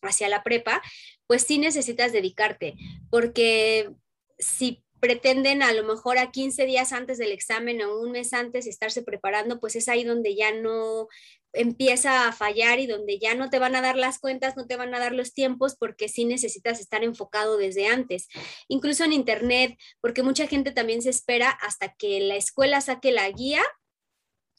hacia 0.00 0.30
la 0.30 0.42
prepa, 0.42 0.80
pues 1.26 1.42
sí 1.42 1.58
necesitas 1.58 2.12
dedicarte, 2.12 2.74
porque 3.10 3.90
si 4.38 4.82
pretenden 5.02 5.64
a 5.64 5.72
lo 5.72 5.82
mejor 5.82 6.16
a 6.16 6.30
15 6.30 6.64
días 6.64 6.92
antes 6.92 7.18
del 7.18 7.32
examen 7.32 7.82
o 7.82 7.98
un 7.98 8.12
mes 8.12 8.32
antes 8.32 8.68
estarse 8.68 9.02
preparando, 9.02 9.58
pues 9.58 9.74
es 9.74 9.88
ahí 9.88 10.04
donde 10.04 10.36
ya 10.36 10.52
no 10.52 11.08
empieza 11.52 12.28
a 12.28 12.32
fallar 12.32 12.78
y 12.78 12.86
donde 12.86 13.18
ya 13.18 13.34
no 13.34 13.50
te 13.50 13.58
van 13.58 13.74
a 13.74 13.80
dar 13.80 13.96
las 13.96 14.20
cuentas, 14.20 14.56
no 14.56 14.68
te 14.68 14.76
van 14.76 14.94
a 14.94 15.00
dar 15.00 15.12
los 15.12 15.34
tiempos, 15.34 15.74
porque 15.74 16.08
sí 16.08 16.24
necesitas 16.24 16.78
estar 16.78 17.02
enfocado 17.02 17.56
desde 17.56 17.88
antes. 17.88 18.28
Incluso 18.68 19.02
en 19.02 19.12
Internet, 19.12 19.76
porque 20.00 20.22
mucha 20.22 20.46
gente 20.46 20.70
también 20.70 21.02
se 21.02 21.10
espera 21.10 21.50
hasta 21.50 21.92
que 21.94 22.20
la 22.20 22.36
escuela 22.36 22.80
saque 22.80 23.10
la 23.10 23.28
guía 23.28 23.60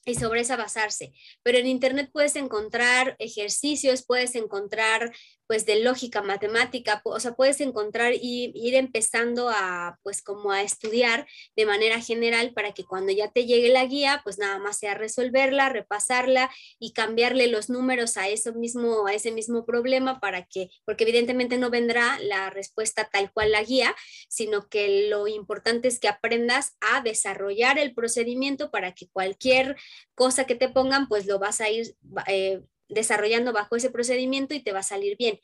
y 0.06 0.15
sobre 0.15 0.41
esa 0.41 0.58
basarse. 0.58 1.13
Pero 1.41 1.58
en 1.58 1.67
Internet 1.67 2.10
puedes 2.12 2.36
encontrar 2.36 3.15
ejercicios, 3.19 4.06
puedes 4.06 4.36
encontrar 4.36 5.13
pues 5.47 5.65
de 5.65 5.82
lógica 5.82 6.21
matemática, 6.21 7.01
o 7.03 7.19
sea, 7.19 7.36
puedes 7.36 7.62
encontrar 7.62 8.13
y 8.13 8.51
ir 8.56 8.75
empezando 8.75 9.49
a 9.49 9.99
pues 10.03 10.21
como 10.21 10.51
a 10.51 10.62
estudiar 10.62 11.27
de 11.56 11.65
manera 11.65 11.99
general 11.99 12.53
para 12.53 12.73
que 12.73 12.86
cuando 12.86 13.12
ya 13.12 13.32
te 13.32 13.45
llegue 13.45 13.69
la 13.69 13.86
guía, 13.86 14.21
pues 14.23 14.38
nada 14.38 14.60
más 14.60 14.79
sea 14.79 14.93
resolverla, 14.93 15.69
repasarla 15.69 16.49
y 16.79 16.93
cambiarle 16.93 17.47
los 17.47 17.69
números 17.69 18.17
a 18.17 18.29
eso 18.29 18.53
mismo 18.53 19.08
a 19.08 19.13
ese 19.13 19.32
mismo 19.32 19.65
problema 19.65 20.19
para 20.19 20.45
que 20.45 20.69
porque 20.86 21.03
evidentemente 21.03 21.58
no 21.58 21.69
vendrá 21.69 22.19
la 22.19 22.49
respuesta 22.49 23.10
tal 23.12 23.32
cual 23.32 23.51
la 23.51 23.63
guía, 23.63 23.95
sino 24.29 24.69
que 24.69 25.08
lo 25.10 25.27
importante 25.27 25.88
es 25.88 25.99
que 25.99 26.08
aprendas 26.08 26.77
a 26.82 27.01
desarrollar 27.01 27.77
el 27.79 27.93
procedimiento 27.93 28.71
para 28.71 28.93
que 28.93 29.08
cualquier 29.10 29.75
cosa 30.15 30.45
que 30.45 30.56
te 30.56 30.69
pongan, 30.69 31.08
pues 31.08 31.25
lo 31.25 31.39
vas 31.39 31.62
a 31.62 31.69
ir 31.69 31.95
eh, 32.27 32.62
desarrollando 32.89 33.54
bajo 33.54 33.76
ese 33.76 33.89
procedimiento 33.89 34.54
y 34.54 34.62
te 34.62 34.72
va 34.72 34.80
a 34.80 34.84
salir 34.84 35.17
bien. 35.17 35.39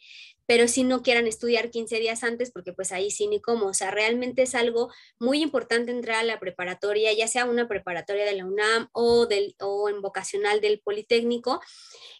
Pero 0.46 0.68
si 0.68 0.84
no 0.84 1.04
quieran 1.04 1.28
estudiar 1.28 1.70
15 1.70 2.00
días 2.00 2.24
antes, 2.24 2.52
porque 2.52 2.74
pues 2.74 2.92
ahí 2.92 3.12
sí 3.12 3.28
ni 3.28 3.40
cómo, 3.42 3.68
o 3.68 3.74
sea, 3.74 3.92
realmente 3.92 4.44
es 4.44 4.56
algo 4.56 4.92
muy 5.20 5.42
importante 5.42 5.92
entrar 5.92 6.20
a 6.20 6.24
la 6.24 6.40
preparatoria, 6.40 7.14
ya 7.14 7.28
sea 7.28 7.46
una 7.46 7.68
preparatoria 7.68 8.26
de 8.26 8.36
la 8.36 8.46
UNAM 8.46 8.90
o, 8.92 9.26
del, 9.26 9.56
o 9.60 9.90
en 9.90 10.02
vocacional 10.02 10.62
del 10.62 10.80
Politécnico. 10.80 11.62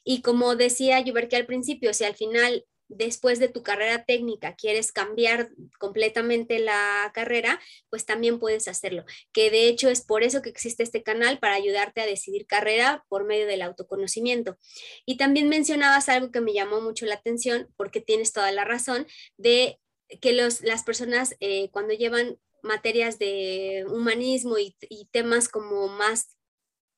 Y 0.04 0.22
como 0.22 0.56
decía 0.56 1.04
que 1.04 1.36
al 1.36 1.46
principio, 1.46 1.94
si 1.94 2.04
al 2.04 2.16
final 2.16 2.66
después 2.90 3.40
de 3.40 3.48
tu 3.48 3.64
carrera 3.64 4.04
técnica 4.04 4.56
quieres 4.56 4.92
cambiar 4.92 5.52
completamente 5.78 6.60
la 6.60 7.12
carrera, 7.14 7.62
pues 7.90 8.06
también 8.06 8.40
puedes 8.40 8.68
hacerlo. 8.68 9.06
Que 9.32 9.50
de 9.52 9.68
hecho 9.68 9.90
es 9.90 10.02
por 10.02 10.24
eso 10.24 10.42
que 10.42 10.50
existe 10.50 10.84
este 10.84 11.04
canal, 11.04 11.40
para 11.40 11.56
ayudarte 11.56 12.02
a 12.02 12.06
decidir 12.06 12.48
carrera 12.48 13.06
por 13.08 13.26
medio 13.26 13.48
del 13.48 13.62
autoconocimiento. 13.62 14.58
Y 15.06 15.18
también 15.18 15.48
mencionabas 15.48 16.10
algo 16.10 16.32
que 16.32 16.42
me 16.42 16.54
llamó 16.54 16.82
mucho 16.82 17.06
la 17.06 17.16
atención, 17.16 17.72
porque 17.78 18.02
tienes 18.02 18.34
toda 18.34 18.52
la 18.52 18.66
razón, 18.66 19.08
de 19.38 19.80
que 20.22 20.34
los, 20.34 20.62
las 20.62 20.84
personas 20.84 21.36
eh, 21.40 21.70
cuando 21.72 21.94
llevan 21.94 22.40
materias 22.64 23.20
de 23.20 23.86
humanismo 23.88 24.58
y, 24.58 24.76
y 24.90 25.06
temas 25.12 25.48
como 25.48 25.88
más, 25.88 26.36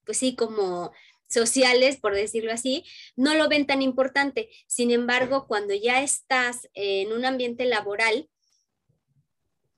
pues 0.06 0.18
sí, 0.18 0.36
como 0.36 0.92
sociales, 1.32 1.98
por 1.98 2.14
decirlo 2.14 2.52
así, 2.52 2.86
no 3.16 3.34
lo 3.34 3.50
ven 3.50 3.66
tan 3.66 3.82
importante. 3.82 4.50
Sin 4.68 4.92
embargo, 4.92 5.48
cuando 5.48 5.74
ya 5.74 6.02
estás 6.02 6.70
en 6.74 7.12
un 7.14 7.26
ambiente 7.26 7.66
laboral, 7.66 8.30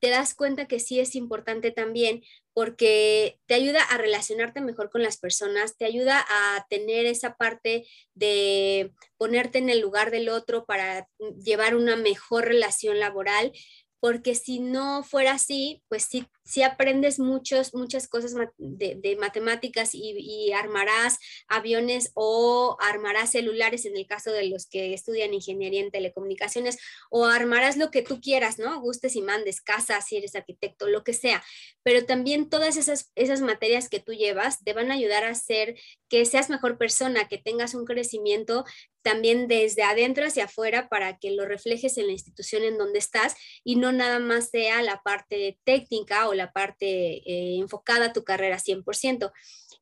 te 0.03 0.09
das 0.09 0.35
cuenta 0.35 0.67
que 0.67 0.81
sí 0.81 0.99
es 0.99 1.15
importante 1.15 1.71
también 1.71 2.23
porque 2.53 3.39
te 3.45 3.53
ayuda 3.53 3.81
a 3.83 3.97
relacionarte 3.97 4.59
mejor 4.59 4.89
con 4.89 5.01
las 5.01 5.17
personas, 5.17 5.77
te 5.77 5.85
ayuda 5.85 6.25
a 6.27 6.67
tener 6.69 7.05
esa 7.05 7.35
parte 7.35 7.87
de 8.13 8.91
ponerte 9.17 9.59
en 9.59 9.69
el 9.69 9.79
lugar 9.79 10.11
del 10.11 10.27
otro 10.27 10.65
para 10.65 11.07
llevar 11.41 11.77
una 11.77 11.95
mejor 11.95 12.43
relación 12.45 12.99
laboral, 12.99 13.53
porque 14.01 14.35
si 14.35 14.59
no 14.59 15.03
fuera 15.03 15.35
así, 15.35 15.81
pues 15.87 16.03
sí, 16.03 16.27
sí 16.43 16.61
aprendes 16.61 17.19
muchos, 17.19 17.73
muchas 17.73 18.07
cosas 18.07 18.33
de, 18.57 19.17
matemáticas 19.19 19.91
y, 19.93 20.51
armarás 20.53 21.17
aviones 21.47 22.11
o 22.13 22.77
armarás 22.79 23.31
celulares 23.31 23.85
en 23.85 23.95
el 23.95 24.05
caso 24.05 24.31
de 24.31 24.47
los 24.47 24.67
que 24.67 24.93
estudian 24.93 25.33
ingeniería 25.33 25.81
en 25.81 25.91
telecomunicaciones 25.91 26.77
o 27.09 27.25
armarás 27.25 27.77
lo 27.77 27.91
que 27.91 28.01
tú 28.01 28.19
quieras, 28.21 28.59
¿no? 28.59 28.79
Gustes 28.81 29.15
y 29.15 29.21
mandes, 29.21 29.61
casa, 29.61 30.01
si 30.01 30.17
eres 30.17 30.35
arquitecto, 30.35 30.87
lo 30.87 31.03
que 31.03 31.13
sea. 31.13 31.43
Pero 31.83 32.05
también 32.05 32.49
todas 32.49 32.77
esas, 32.77 33.11
esas 33.15 33.41
materias 33.41 33.89
que 33.89 33.99
tú 33.99 34.13
llevas 34.13 34.63
te 34.63 34.73
van 34.73 34.91
a 34.91 34.95
ayudar 34.95 35.23
a 35.23 35.29
hacer 35.29 35.75
que 36.09 36.25
seas 36.25 36.49
mejor 36.49 36.77
persona, 36.77 37.27
que 37.27 37.37
tengas 37.37 37.73
un 37.73 37.85
crecimiento 37.85 38.65
también 39.03 39.47
desde 39.47 39.83
adentro 39.83 40.25
hacia 40.25 40.45
afuera 40.45 40.87
para 40.89 41.17
que 41.17 41.31
lo 41.31 41.45
reflejes 41.45 41.97
en 41.97 42.07
la 42.07 42.13
institución 42.13 42.63
en 42.63 42.77
donde 42.77 42.99
estás 42.99 43.35
y 43.63 43.75
no 43.75 43.91
nada 43.91 44.17
más 44.19 44.49
sea 44.49 44.81
la 44.81 45.01
parte 45.03 45.59
técnica 45.63 46.27
o 46.27 46.32
la 46.33 46.51
parte 46.51 46.85
eh, 46.85 47.57
enfocada 47.57 48.07
a 48.07 48.13
tu 48.13 48.23
carrera 48.23 48.57
100%. 48.57 49.31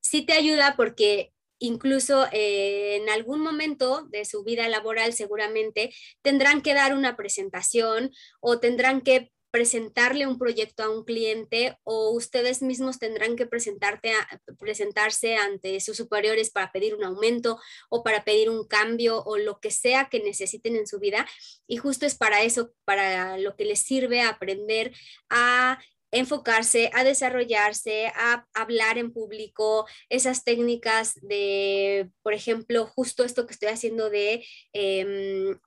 Sí 0.00 0.22
te 0.22 0.32
ayuda 0.32 0.74
porque 0.76 1.32
incluso 1.58 2.26
eh, 2.32 2.96
en 2.96 3.08
algún 3.08 3.40
momento 3.40 4.06
de 4.10 4.24
su 4.24 4.42
vida 4.42 4.68
laboral 4.68 5.12
seguramente 5.12 5.94
tendrán 6.20 6.60
que 6.60 6.74
dar 6.74 6.94
una 6.94 7.16
presentación 7.16 8.10
o 8.40 8.58
tendrán 8.58 9.00
que 9.00 9.30
presentarle 9.52 10.26
un 10.26 10.38
proyecto 10.38 10.82
a 10.82 10.88
un 10.88 11.04
cliente 11.04 11.76
o 11.84 12.10
ustedes 12.12 12.62
mismos 12.62 12.98
tendrán 12.98 13.36
que 13.36 13.46
presentarte 13.46 14.12
presentarse 14.58 15.36
ante 15.36 15.78
sus 15.80 15.98
superiores 15.98 16.50
para 16.50 16.72
pedir 16.72 16.94
un 16.94 17.04
aumento 17.04 17.60
o 17.90 18.02
para 18.02 18.24
pedir 18.24 18.48
un 18.48 18.66
cambio 18.66 19.22
o 19.22 19.36
lo 19.36 19.60
que 19.60 19.70
sea 19.70 20.08
que 20.08 20.20
necesiten 20.20 20.74
en 20.74 20.86
su 20.86 20.98
vida. 20.98 21.28
Y 21.66 21.76
justo 21.76 22.06
es 22.06 22.14
para 22.14 22.42
eso, 22.42 22.72
para 22.86 23.36
lo 23.36 23.54
que 23.54 23.66
les 23.66 23.80
sirve 23.80 24.22
aprender 24.22 24.90
a 25.28 25.78
enfocarse, 26.12 26.90
a 26.94 27.04
desarrollarse, 27.04 28.06
a 28.14 28.46
hablar 28.54 28.98
en 28.98 29.12
público, 29.12 29.86
esas 30.10 30.44
técnicas 30.44 31.14
de, 31.22 32.10
por 32.22 32.34
ejemplo, 32.34 32.86
justo 32.86 33.24
esto 33.24 33.46
que 33.46 33.54
estoy 33.54 33.68
haciendo 33.68 34.10
de 34.10 34.44
em, 34.72 35.58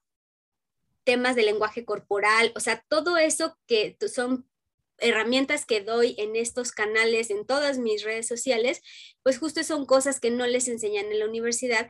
temas 1.03 1.35
de 1.35 1.43
lenguaje 1.43 1.83
corporal, 1.83 2.51
o 2.55 2.59
sea, 2.59 2.83
todo 2.87 3.17
eso 3.17 3.57
que 3.67 3.97
son 4.07 4.47
herramientas 4.99 5.65
que 5.65 5.81
doy 5.81 6.15
en 6.17 6.35
estos 6.35 6.71
canales, 6.71 7.29
en 7.29 7.45
todas 7.45 7.77
mis 7.77 8.03
redes 8.03 8.27
sociales, 8.27 8.81
pues 9.23 9.39
justo 9.39 9.63
son 9.63 9.85
cosas 9.85 10.19
que 10.19 10.31
no 10.31 10.47
les 10.47 10.67
enseñan 10.67 11.07
en 11.07 11.19
la 11.19 11.25
universidad 11.25 11.89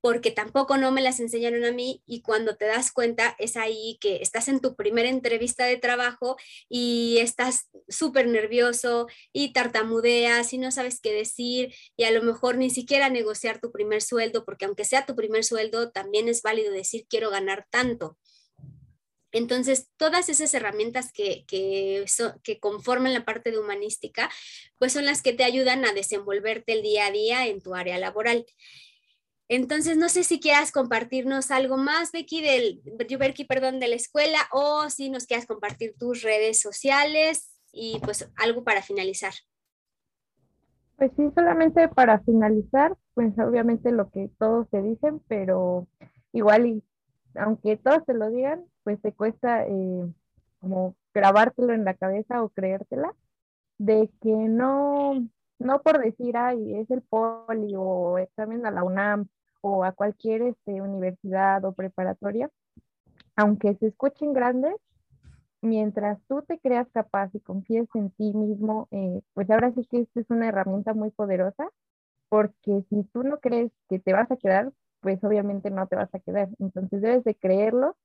porque 0.00 0.30
tampoco 0.30 0.76
no 0.76 0.92
me 0.92 1.02
las 1.02 1.20
enseñaron 1.20 1.64
a 1.64 1.72
mí 1.72 2.02
y 2.06 2.22
cuando 2.22 2.56
te 2.56 2.66
das 2.66 2.92
cuenta 2.92 3.36
es 3.38 3.56
ahí 3.56 3.98
que 4.00 4.16
estás 4.16 4.48
en 4.48 4.60
tu 4.60 4.74
primera 4.74 5.08
entrevista 5.08 5.66
de 5.66 5.76
trabajo 5.76 6.36
y 6.68 7.18
estás 7.18 7.68
súper 7.88 8.26
nervioso 8.26 9.06
y 9.32 9.52
tartamudeas 9.52 10.52
y 10.52 10.58
no 10.58 10.70
sabes 10.70 11.00
qué 11.00 11.12
decir 11.12 11.74
y 11.96 12.04
a 12.04 12.10
lo 12.10 12.22
mejor 12.22 12.56
ni 12.56 12.70
siquiera 12.70 13.08
negociar 13.10 13.60
tu 13.60 13.72
primer 13.72 14.02
sueldo 14.02 14.44
porque 14.44 14.64
aunque 14.64 14.84
sea 14.84 15.06
tu 15.06 15.14
primer 15.14 15.44
sueldo 15.44 15.90
también 15.90 16.28
es 16.28 16.42
válido 16.42 16.72
decir 16.72 17.06
quiero 17.08 17.30
ganar 17.30 17.66
tanto. 17.70 18.16
Entonces, 19.32 19.88
todas 19.96 20.28
esas 20.28 20.52
herramientas 20.54 21.12
que, 21.12 21.44
que, 21.46 22.04
que, 22.42 22.58
conforman 22.58 23.14
la 23.14 23.24
parte 23.24 23.52
de 23.52 23.58
humanística, 23.58 24.30
pues 24.78 24.92
son 24.92 25.06
las 25.06 25.22
que 25.22 25.32
te 25.32 25.44
ayudan 25.44 25.84
a 25.84 25.92
desenvolverte 25.92 26.72
el 26.72 26.82
día 26.82 27.06
a 27.06 27.12
día 27.12 27.46
en 27.46 27.60
tu 27.60 27.74
área 27.74 27.98
laboral. 27.98 28.44
Entonces, 29.52 29.96
no 29.96 30.08
sé 30.08 30.22
si 30.22 30.38
quieras 30.38 30.70
compartirnos 30.70 31.50
algo 31.50 31.76
más, 31.76 32.12
Becky, 32.12 32.40
del, 32.40 32.82
Becky, 33.18 33.44
perdón, 33.44 33.80
de 33.80 33.88
la 33.88 33.96
escuela, 33.96 34.38
o 34.52 34.88
si 34.90 35.10
nos 35.10 35.26
quieras 35.26 35.44
compartir 35.44 35.96
tus 35.98 36.22
redes 36.22 36.60
sociales 36.60 37.52
y 37.72 37.98
pues 38.04 38.30
algo 38.36 38.62
para 38.62 38.80
finalizar. 38.80 39.32
Pues 40.94 41.10
sí, 41.16 41.24
solamente 41.34 41.88
para 41.88 42.20
finalizar, 42.20 42.96
pues 43.14 43.36
obviamente 43.40 43.90
lo 43.90 44.08
que 44.10 44.30
todos 44.38 44.70
te 44.70 44.82
dicen, 44.82 45.20
pero 45.26 45.88
igual 46.32 46.66
y 46.66 46.84
aunque 47.34 47.76
todos 47.76 48.06
te 48.06 48.14
lo 48.14 48.30
digan, 48.30 48.64
pues 48.84 49.02
te 49.02 49.12
cuesta 49.12 49.66
eh, 49.66 50.12
como 50.60 50.94
grabártelo 51.12 51.72
en 51.72 51.84
la 51.84 51.94
cabeza 51.94 52.44
o 52.44 52.50
creértela, 52.50 53.16
de 53.78 54.12
que 54.22 54.30
no, 54.30 55.26
no 55.58 55.82
por 55.82 55.98
decir, 55.98 56.36
ay, 56.36 56.76
es 56.76 56.88
el 56.92 57.02
poli 57.02 57.74
o 57.76 58.16
examen 58.18 58.64
a 58.64 58.70
la 58.70 58.84
UNAM 58.84 59.26
o 59.60 59.84
a 59.84 59.92
cualquier 59.92 60.42
este, 60.42 60.80
universidad 60.80 61.64
o 61.64 61.72
preparatoria, 61.72 62.50
aunque 63.36 63.74
se 63.76 63.88
escuchen 63.88 64.32
grandes, 64.32 64.74
mientras 65.62 66.18
tú 66.28 66.42
te 66.42 66.58
creas 66.58 66.88
capaz 66.92 67.30
y 67.34 67.40
confíes 67.40 67.88
en 67.94 68.10
ti 68.10 68.32
mismo, 68.34 68.88
eh, 68.90 69.20
pues 69.34 69.50
ahora 69.50 69.72
sí 69.72 69.86
que 69.90 70.00
esta 70.00 70.20
es 70.20 70.30
una 70.30 70.48
herramienta 70.48 70.94
muy 70.94 71.10
poderosa, 71.10 71.68
porque 72.28 72.84
si 72.88 73.02
tú 73.12 73.22
no 73.22 73.38
crees 73.40 73.72
que 73.88 73.98
te 73.98 74.12
vas 74.12 74.30
a 74.30 74.36
quedar, 74.36 74.72
pues 75.00 75.22
obviamente 75.24 75.70
no 75.70 75.86
te 75.88 75.96
vas 75.96 76.14
a 76.14 76.20
quedar. 76.20 76.48
Entonces 76.58 77.02
debes 77.02 77.24
de 77.24 77.34
creerlo, 77.34 77.96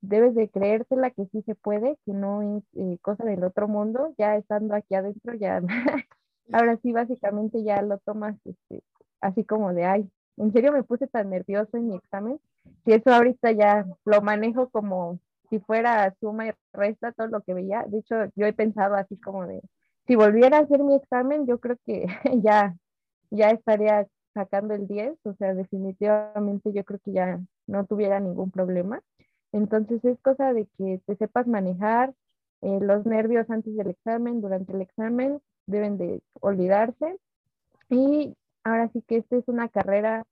debes 0.00 0.34
de 0.34 0.48
creértela 0.50 1.10
que 1.10 1.26
sí 1.26 1.42
se 1.42 1.54
puede, 1.54 1.98
que 2.04 2.12
no 2.12 2.42
es 2.58 2.64
eh, 2.74 2.98
cosa 3.02 3.24
del 3.24 3.44
otro 3.44 3.68
mundo, 3.68 4.14
ya 4.18 4.36
estando 4.36 4.74
aquí 4.74 4.94
adentro, 4.94 5.34
ya, 5.34 5.62
ahora 6.52 6.78
sí 6.82 6.92
básicamente 6.92 7.62
ya 7.62 7.82
lo 7.82 7.98
tomas 7.98 8.36
este, 8.44 8.82
así 9.20 9.44
como 9.44 9.72
de, 9.72 9.84
ay, 9.84 10.10
en 10.36 10.52
serio 10.52 10.72
me 10.72 10.82
puse 10.82 11.06
tan 11.06 11.30
nervioso 11.30 11.76
en 11.76 11.88
mi 11.88 11.96
examen, 11.96 12.40
si 12.84 12.92
eso 12.92 13.10
ahorita 13.10 13.52
ya 13.52 13.86
lo 14.04 14.22
manejo 14.22 14.68
como 14.70 15.18
si 15.50 15.58
fuera 15.60 16.14
suma 16.20 16.48
y 16.48 16.52
resta 16.72 17.12
todo 17.12 17.26
lo 17.28 17.42
que 17.42 17.54
veía, 17.54 17.84
de 17.86 17.98
hecho 17.98 18.16
yo 18.36 18.46
he 18.46 18.52
pensado 18.52 18.94
así 18.94 19.16
como 19.18 19.46
de, 19.46 19.62
si 20.06 20.16
volviera 20.16 20.58
a 20.58 20.60
hacer 20.62 20.82
mi 20.82 20.94
examen, 20.94 21.46
yo 21.46 21.58
creo 21.58 21.76
que 21.84 22.06
ya, 22.42 22.74
ya 23.30 23.50
estaría 23.50 24.06
sacando 24.34 24.74
el 24.74 24.88
10, 24.88 25.14
o 25.24 25.34
sea, 25.34 25.54
definitivamente 25.54 26.72
yo 26.72 26.84
creo 26.84 27.00
que 27.04 27.12
ya 27.12 27.40
no 27.66 27.84
tuviera 27.84 28.18
ningún 28.18 28.50
problema. 28.50 29.02
Entonces 29.52 30.02
es 30.04 30.18
cosa 30.20 30.54
de 30.54 30.66
que 30.78 31.00
te 31.06 31.16
sepas 31.16 31.46
manejar 31.46 32.14
eh, 32.62 32.78
los 32.80 33.04
nervios 33.04 33.48
antes 33.50 33.76
del 33.76 33.90
examen, 33.90 34.40
durante 34.40 34.72
el 34.72 34.80
examen, 34.80 35.40
deben 35.66 35.98
de 35.98 36.22
olvidarse 36.40 37.18
y 37.90 38.34
ahora 38.64 38.88
sí 38.92 39.02
que 39.06 39.18
esta 39.18 39.36
es 39.36 39.48
una 39.48 39.68
carrera 39.68 40.24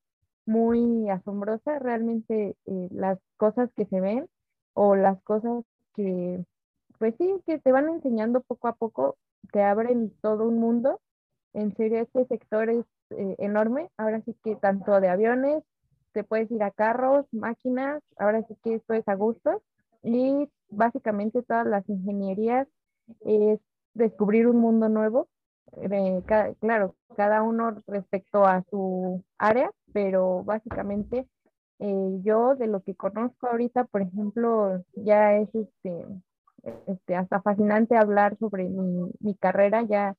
muy 0.46 1.08
asombrosa, 1.10 1.78
realmente 1.78 2.56
eh, 2.66 2.88
las 2.90 3.18
cosas 3.36 3.70
que 3.76 3.86
se 3.86 4.00
ven 4.00 4.28
o 4.74 4.96
las 4.96 5.22
cosas 5.22 5.64
que, 5.94 6.44
pues 6.98 7.14
sí, 7.18 7.34
que 7.46 7.58
te 7.58 7.72
van 7.72 7.88
enseñando 7.88 8.40
poco 8.40 8.68
a 8.68 8.74
poco, 8.74 9.16
te 9.52 9.62
abren 9.62 10.12
todo 10.20 10.48
un 10.48 10.58
mundo. 10.58 11.00
En 11.52 11.74
serio, 11.76 12.00
este 12.00 12.26
sector 12.26 12.70
es 12.70 12.84
eh, 13.10 13.34
enorme, 13.38 13.90
ahora 13.96 14.22
sí 14.22 14.36
que 14.42 14.56
tanto 14.56 15.00
de 15.00 15.08
aviones, 15.08 15.62
te 16.12 16.24
puedes 16.24 16.50
ir 16.50 16.62
a 16.62 16.70
carros, 16.70 17.26
máquinas, 17.32 18.02
ahora 18.18 18.42
sí 18.46 18.56
que 18.62 18.74
esto 18.74 18.94
es 18.94 19.06
a 19.08 19.14
gusto 19.14 19.62
y 20.02 20.48
básicamente 20.68 21.42
todas 21.42 21.66
las 21.66 21.88
ingenierías 21.88 22.66
es 23.20 23.60
descubrir 23.94 24.46
un 24.46 24.56
mundo 24.56 24.88
nuevo. 24.88 25.28
Eh, 25.76 26.22
claro, 26.60 26.96
cada 27.16 27.42
uno 27.42 27.76
respecto 27.86 28.44
a 28.44 28.62
su 28.70 29.22
área, 29.38 29.70
pero 29.92 30.42
básicamente 30.44 31.26
eh, 31.78 32.20
yo 32.22 32.56
de 32.56 32.66
lo 32.66 32.82
que 32.82 32.94
conozco 32.94 33.46
ahorita, 33.46 33.84
por 33.84 34.02
ejemplo, 34.02 34.84
ya 34.94 35.36
es 35.36 35.48
este, 35.54 36.06
este 36.86 37.16
hasta 37.16 37.40
fascinante 37.40 37.96
hablar 37.96 38.36
sobre 38.38 38.68
mi, 38.68 39.10
mi 39.20 39.34
carrera, 39.34 39.82
ya 39.82 40.14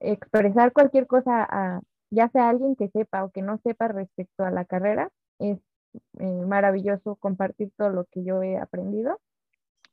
expresar 0.00 0.72
cualquier 0.72 1.06
cosa 1.06 1.46
a, 1.48 1.80
ya 2.10 2.28
sea 2.30 2.48
alguien 2.48 2.74
que 2.76 2.88
sepa 2.88 3.24
o 3.24 3.30
que 3.30 3.42
no 3.42 3.58
sepa 3.58 3.88
respecto 3.88 4.44
a 4.44 4.50
la 4.50 4.64
carrera, 4.64 5.10
es 5.38 5.58
eh, 6.18 6.44
maravilloso 6.46 7.16
compartir 7.16 7.70
todo 7.76 7.90
lo 7.90 8.04
que 8.06 8.24
yo 8.24 8.42
he 8.42 8.58
aprendido 8.58 9.20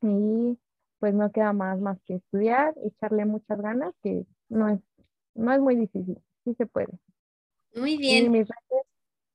y 0.02 0.58
pues 1.00 1.14
no 1.14 1.32
queda 1.32 1.54
más 1.54 1.80
más 1.80 2.00
que 2.06 2.16
estudiar, 2.16 2.74
echarle 2.84 3.26
muchas 3.26 3.60
ganas, 3.62 3.94
que 4.02 4.26
no 4.50 4.70
es, 4.70 4.80
no 5.36 5.54
es 5.54 5.60
muy 5.60 5.76
difícil, 5.76 6.18
sí 6.44 6.54
se 6.56 6.66
puede. 6.66 7.00
Muy 7.76 7.98
bien. 7.98 8.26
Y 8.26 8.30
mis 8.30 8.48
redes 8.48 8.86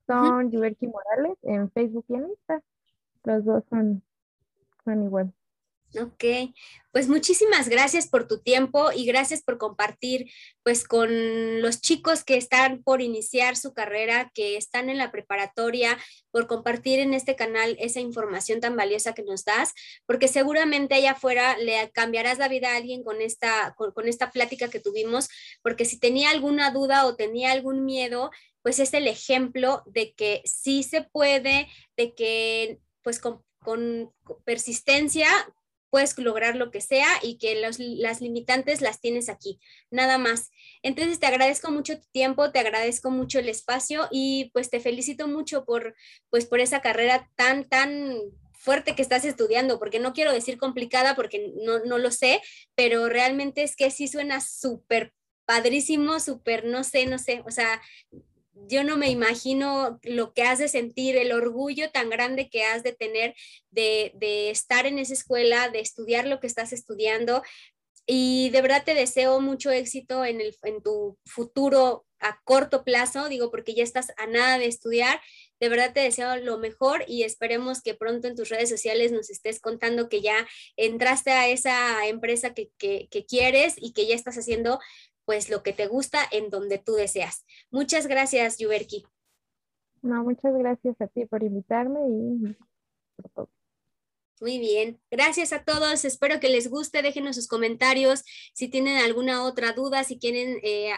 son 0.07 0.46
uh 0.46 0.90
Morales 0.90 1.38
en 1.42 1.70
Facebook 1.70 2.05
y 2.09 2.14
en 2.14 2.29
Insta. 2.29 2.62
Los 3.25 3.44
dos 3.44 3.64
son, 3.70 4.03
son 4.85 5.03
igual. 5.05 5.33
Ok, 6.00 6.24
pues 6.90 7.07
muchísimas 7.09 7.68
gracias 7.68 8.09
por 8.09 8.26
tu 8.26 8.40
tiempo 8.40 8.92
y 8.92 9.05
gracias 9.05 9.42
por 9.42 9.59
compartir 9.59 10.31
pues 10.62 10.88
con 10.88 11.61
los 11.61 11.83
chicos 11.83 12.24
que 12.24 12.38
están 12.38 12.83
por 12.83 13.02
iniciar 13.02 13.59
su 13.59 13.74
carrera, 13.74 14.31
que 14.33 14.57
están 14.57 14.88
en 14.88 14.96
la 14.96 15.12
preparatoria, 15.12 15.98
por 16.31 16.46
compartir 16.46 16.98
en 16.98 17.12
este 17.12 17.37
canal 17.37 17.76
esa 17.78 18.00
información 18.00 18.61
tan 18.61 18.74
valiosa 18.74 19.12
que 19.12 19.22
nos 19.22 19.44
das, 19.44 19.74
porque 20.07 20.28
seguramente 20.28 20.94
allá 20.94 21.12
afuera 21.12 21.59
le 21.59 21.90
cambiarás 21.90 22.38
la 22.38 22.48
vida 22.48 22.72
a 22.72 22.76
alguien 22.76 23.05
con 23.05 23.20
esta, 23.20 23.74
con, 23.76 24.09
esta 24.09 24.31
plática 24.31 24.68
que 24.68 24.81
tuvimos, 24.81 25.28
porque 25.62 25.85
si 25.85 25.98
tenía 25.98 26.31
alguna 26.31 26.70
duda 26.70 27.05
o 27.05 27.16
tenía 27.16 27.52
algún 27.52 27.85
miedo, 27.85 28.31
pues 28.62 28.78
es 28.78 28.94
el 28.94 29.09
ejemplo 29.09 29.83
de 29.85 30.14
que 30.14 30.40
sí 30.46 30.85
se 30.85 31.02
puede, 31.02 31.68
de 31.98 32.14
que 32.14 32.78
pues 33.02 33.18
con, 33.18 33.42
con 33.59 34.11
persistencia 34.44 35.28
puedes 35.92 36.16
lograr 36.16 36.57
lo 36.57 36.70
que 36.70 36.81
sea 36.81 37.07
y 37.22 37.37
que 37.37 37.55
las 37.55 38.22
limitantes 38.22 38.81
las 38.81 38.98
tienes 38.98 39.28
aquí, 39.28 39.61
nada 39.90 40.16
más. 40.16 40.50
Entonces 40.83 41.20
te 41.20 41.26
agradezco 41.26 41.70
mucho 41.70 42.00
tu 42.00 42.09
tiempo, 42.12 42.50
te 42.50 42.61
agradezco 42.61 43.11
mucho 43.11 43.38
el 43.38 43.50
espacio 43.50 44.09
y 44.11 44.50
pues 44.55 44.70
te 44.70 44.81
felicito 44.81 45.28
mucho 45.28 45.66
por, 45.66 45.94
pues, 46.31 46.46
por 46.46 46.61
esa 46.61 46.81
carrera 46.81 47.31
tan, 47.37 47.68
tan 47.68 48.16
fuerte 48.55 48.94
que 48.94 49.02
estás 49.02 49.26
estudiando, 49.26 49.78
porque 49.78 49.98
no 49.98 50.14
quiero 50.14 50.33
decir 50.33 50.57
complicada 50.57 51.14
porque 51.14 51.52
no, 51.62 51.81
no 51.81 51.98
lo 51.98 52.11
sé, 52.11 52.40
pero 52.74 53.11
realmente 53.11 53.62
es 53.62 53.76
que 53.76 53.90
sí 53.90 54.09
suena 54.09 54.40
súper 54.40 55.12
padrísimo, 55.44 56.20
súper, 56.20 56.64
no 56.64 56.85
sé, 56.85 57.05
no 57.05 57.18
sé, 57.18 57.42
o 57.44 57.50
sea, 57.50 57.83
yo 58.54 58.84
no 58.84 58.96
me 58.96 59.10
imagino 59.10 59.98
lo 60.02 60.32
que 60.32 60.42
has 60.42 60.58
de 60.58 60.68
sentir, 60.68 61.16
el 61.16 61.32
orgullo 61.32 61.90
tan 61.90 62.10
grande 62.10 62.48
que 62.50 62.64
has 62.64 62.82
de 62.82 62.92
tener 62.92 63.34
de, 63.70 64.50
estar 64.50 64.86
en 64.86 64.98
esa 64.98 65.14
escuela, 65.14 65.68
de 65.68 65.80
estudiar 65.80 66.26
lo 66.26 66.40
que 66.40 66.46
estás 66.46 66.72
estudiando. 66.72 67.42
Y 68.06 68.50
de 68.50 68.62
verdad 68.62 68.82
te 68.84 68.94
deseo 68.94 69.40
mucho 69.40 69.70
éxito 69.70 70.24
en, 70.24 70.40
el, 70.40 70.56
en 70.62 70.82
tu 70.82 71.18
futuro 71.24 72.04
a 72.18 72.40
corto 72.44 72.84
plazo, 72.84 73.28
digo, 73.28 73.50
porque 73.50 73.74
ya 73.74 73.82
estás 73.82 74.12
a 74.16 74.26
nada 74.26 74.58
de 74.58 74.66
estudiar. 74.66 75.20
De 75.60 75.68
verdad 75.68 75.92
te 75.92 76.00
deseo 76.00 76.36
lo 76.36 76.58
mejor 76.58 77.04
y 77.06 77.22
esperemos 77.22 77.82
que 77.82 77.94
pronto 77.94 78.28
en 78.28 78.36
tus 78.36 78.48
redes 78.48 78.68
sociales 78.68 79.12
nos 79.12 79.30
estés 79.30 79.60
contando 79.60 80.08
que 80.08 80.20
ya 80.20 80.46
entraste 80.76 81.30
a 81.30 81.48
esa 81.48 82.06
empresa 82.06 82.54
que, 82.54 82.70
que, 82.78 83.08
que 83.10 83.24
quieres 83.24 83.74
y 83.76 83.92
que 83.92 84.06
ya 84.06 84.14
estás 84.14 84.36
haciendo 84.36 84.78
pues 85.24 85.50
lo 85.50 85.62
que 85.62 85.72
te 85.72 85.87
gusta 85.87 86.20
en 86.30 86.50
donde 86.50 86.78
tú 86.78 86.94
deseas. 86.94 87.44
Muchas 87.70 88.06
gracias, 88.06 88.58
Yuberki. 88.58 89.04
No, 90.02 90.24
muchas 90.24 90.54
gracias 90.54 91.00
a 91.00 91.06
ti 91.06 91.26
por 91.26 91.42
invitarme 91.42 92.00
y 92.08 92.56
por 93.16 93.30
todo. 93.30 93.50
Muy 94.42 94.58
bien, 94.58 95.00
gracias 95.08 95.52
a 95.52 95.62
todos. 95.62 96.04
Espero 96.04 96.40
que 96.40 96.48
les 96.48 96.68
guste. 96.68 97.00
Déjenos 97.00 97.37
sus 97.37 97.46
comentarios 97.46 98.24
si 98.54 98.68
tienen 98.68 98.98
alguna 98.98 99.44
otra 99.44 99.72
duda, 99.72 100.02
si 100.02 100.18
quieren 100.18 100.58
eh, 100.64 100.90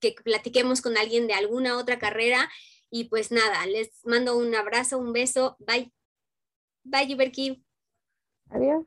que 0.00 0.14
platiquemos 0.22 0.82
con 0.82 0.98
alguien 0.98 1.26
de 1.26 1.32
alguna 1.32 1.78
otra 1.78 1.98
carrera. 1.98 2.50
Y 2.90 3.04
pues 3.04 3.32
nada, 3.32 3.64
les 3.66 4.04
mando 4.04 4.36
un 4.36 4.54
abrazo, 4.54 4.98
un 4.98 5.14
beso. 5.14 5.56
Bye. 5.60 5.94
Bye, 6.84 7.08
Yuberki. 7.08 7.64
Adiós. 8.50 8.84